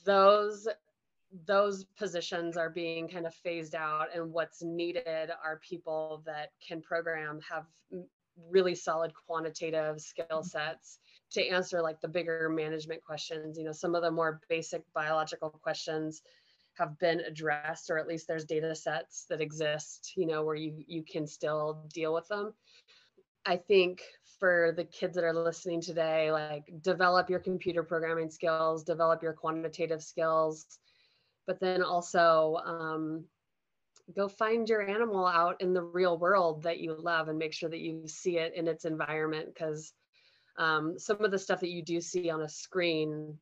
those 0.06 0.68
those 1.48 1.86
positions 1.98 2.58
are 2.58 2.70
being 2.70 3.08
kind 3.08 3.26
of 3.26 3.34
phased 3.34 3.74
out 3.74 4.08
and 4.14 4.32
what's 4.32 4.62
needed 4.62 5.32
are 5.44 5.60
people 5.68 6.22
that 6.26 6.52
can 6.66 6.82
program 6.82 7.40
have 7.50 7.66
really 8.50 8.76
solid 8.76 9.12
quantitative 9.14 10.00
skill 10.00 10.26
mm-hmm. 10.32 10.48
sets 10.48 11.00
to 11.32 11.46
answer 11.48 11.82
like 11.82 12.00
the 12.02 12.08
bigger 12.08 12.50
management 12.50 13.04
questions 13.04 13.58
you 13.58 13.64
know 13.64 13.72
some 13.72 13.96
of 13.96 14.04
the 14.04 14.12
more 14.12 14.42
basic 14.48 14.84
biological 14.94 15.50
questions 15.50 16.22
have 16.82 16.98
been 17.00 17.20
addressed 17.22 17.90
or 17.90 17.98
at 17.98 18.08
least 18.08 18.28
there's 18.28 18.46
data 18.46 18.74
sets 18.74 19.26
that 19.30 19.42
exist 19.42 20.14
you 20.16 20.26
know 20.26 20.44
where 20.44 20.56
you 20.56 20.84
you 20.88 21.04
can 21.04 21.28
still 21.28 21.86
deal 21.94 22.14
with 22.14 22.28
them. 22.28 22.54
I 23.46 23.58
think 23.58 24.02
for 24.40 24.74
the 24.76 24.84
kids 24.86 25.16
that 25.16 25.24
are 25.24 25.34
listening 25.34 25.82
today, 25.82 26.32
like 26.32 26.64
develop 26.82 27.30
your 27.30 27.40
computer 27.40 27.84
programming 27.84 28.30
skills, 28.30 28.84
develop 28.84 29.22
your 29.22 29.34
quantitative 29.34 30.02
skills, 30.04 30.66
but 31.46 31.60
then 31.60 31.84
also 31.84 32.60
um, 32.66 33.26
go 34.16 34.28
find 34.28 34.68
your 34.68 34.82
animal 34.82 35.26
out 35.26 35.62
in 35.62 35.74
the 35.74 35.82
real 35.82 36.18
world 36.18 36.64
that 36.64 36.80
you 36.80 36.94
love 36.94 37.30
and 37.30 37.38
make 37.38 37.54
sure 37.54 37.70
that 37.70 37.80
you 37.80 38.08
see 38.08 38.38
it 38.38 38.54
in 38.56 38.68
its 38.68 38.86
environment 38.86 39.48
because 39.54 39.94
um, 40.58 40.98
some 40.98 41.24
of 41.24 41.32
the 41.32 41.40
stuff 41.40 41.60
that 41.62 41.70
you 41.70 41.84
do 41.84 42.02
see 42.02 42.30
on 42.30 42.42
a 42.42 42.50
screen, 42.50 43.38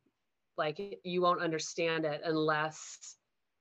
like 0.58 1.00
you 1.04 1.22
won't 1.22 1.42
understand 1.42 2.06
it 2.06 2.22
unless 2.24 3.16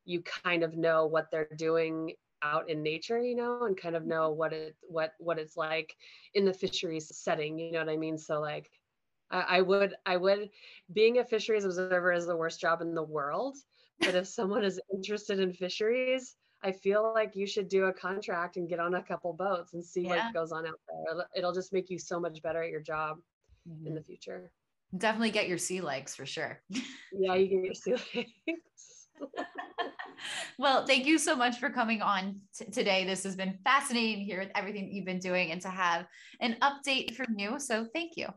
you 0.08 0.22
kind 0.22 0.62
of 0.62 0.76
know 0.76 1.06
what 1.06 1.30
they're 1.30 1.48
doing 1.56 2.12
out 2.42 2.70
in 2.70 2.82
nature 2.82 3.20
you 3.20 3.34
know 3.34 3.64
and 3.64 3.76
kind 3.76 3.96
of 3.96 4.06
know 4.06 4.30
what 4.30 4.52
it 4.52 4.76
what 4.82 5.12
what 5.18 5.38
it's 5.38 5.56
like 5.56 5.96
in 6.34 6.44
the 6.44 6.52
fisheries 6.54 7.14
setting 7.16 7.58
you 7.58 7.72
know 7.72 7.80
what 7.80 7.88
i 7.88 7.96
mean 7.96 8.16
so 8.16 8.40
like 8.40 8.70
I, 9.30 9.58
I 9.58 9.60
would 9.62 9.94
i 10.06 10.16
would 10.16 10.50
being 10.92 11.18
a 11.18 11.24
fisheries 11.24 11.64
observer 11.64 12.12
is 12.12 12.26
the 12.26 12.36
worst 12.36 12.60
job 12.60 12.80
in 12.80 12.94
the 12.94 13.02
world 13.02 13.56
but 14.00 14.14
if 14.14 14.26
someone 14.28 14.64
is 14.64 14.80
interested 14.94 15.40
in 15.40 15.52
fisheries 15.52 16.36
i 16.62 16.72
feel 16.72 17.12
like 17.14 17.34
you 17.36 17.46
should 17.46 17.68
do 17.68 17.86
a 17.86 17.92
contract 17.92 18.56
and 18.56 18.68
get 18.68 18.80
on 18.80 18.94
a 18.94 19.02
couple 19.02 19.32
boats 19.32 19.74
and 19.74 19.84
see 19.84 20.04
Yeah. 20.04 20.30
what 20.30 20.32
goes 20.32 20.52
on 20.52 20.66
out 20.66 20.80
there 20.88 21.26
it'll, 21.36 21.52
just 21.52 21.72
make 21.72 21.90
you 21.90 21.98
so 21.98 22.20
much 22.20 22.40
better 22.42 22.62
at 22.62 22.70
your 22.70 22.80
job 22.80 23.18
in 23.84 23.94
Mhm. 23.94 23.96
the 23.96 24.02
future 24.02 24.52
Definitely 24.96 25.32
get 25.32 25.48
your 25.48 25.58
sea 25.58 25.80
legs 25.80 26.14
for 26.16 26.24
sure. 26.26 26.62
yeah 27.12 27.34
you 27.34 27.48
get 27.48 27.64
your 27.64 27.74
sea 27.74 27.94
legs 28.14 29.08
well, 30.58 30.86
thank 30.86 31.06
you 31.06 31.18
so 31.18 31.36
much 31.36 31.58
for 31.58 31.70
coming 31.70 32.02
on 32.02 32.40
t- 32.56 32.66
today. 32.66 33.04
This 33.04 33.24
has 33.24 33.36
been 33.36 33.58
fascinating 33.64 34.18
to 34.18 34.24
hear 34.24 34.40
with 34.40 34.50
everything 34.54 34.86
that 34.86 34.92
you've 34.92 35.06
been 35.06 35.18
doing 35.18 35.50
and 35.50 35.60
to 35.62 35.68
have 35.68 36.06
an 36.40 36.56
update 36.62 37.14
from 37.14 37.38
you. 37.38 37.58
So, 37.58 37.86
thank 37.94 38.16
you. 38.16 38.28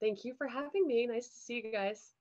thank 0.00 0.24
you 0.24 0.34
for 0.36 0.46
having 0.46 0.86
me 0.86 1.06
nice 1.06 1.28
to 1.28 1.36
see 1.36 1.62
you 1.64 1.72
guys 1.72 2.12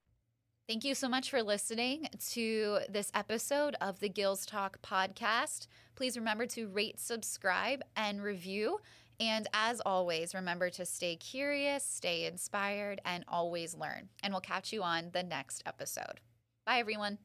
Thank 0.67 0.83
you 0.83 0.95
so 0.95 1.07
much 1.07 1.29
for 1.29 1.43
listening 1.43 2.07
to 2.31 2.79
this 2.89 3.11
episode 3.13 3.75
of 3.81 3.99
the 3.99 4.09
Gills 4.09 4.47
Talk 4.47 4.81
podcast. 4.81 5.67
Please 5.95 6.17
remember 6.17 6.47
to 6.47 6.67
rate, 6.67 6.99
subscribe, 6.99 7.83
and 7.95 8.23
review. 8.23 8.79
And 9.19 9.47
as 9.53 9.79
always, 9.85 10.33
remember 10.33 10.71
to 10.71 10.83
stay 10.83 11.17
curious, 11.17 11.85
stay 11.85 12.25
inspired, 12.25 12.99
and 13.05 13.23
always 13.27 13.75
learn. 13.75 14.09
And 14.23 14.33
we'll 14.33 14.41
catch 14.41 14.73
you 14.73 14.81
on 14.81 15.11
the 15.13 15.21
next 15.21 15.61
episode. 15.67 16.19
Bye, 16.65 16.79
everyone. 16.79 17.19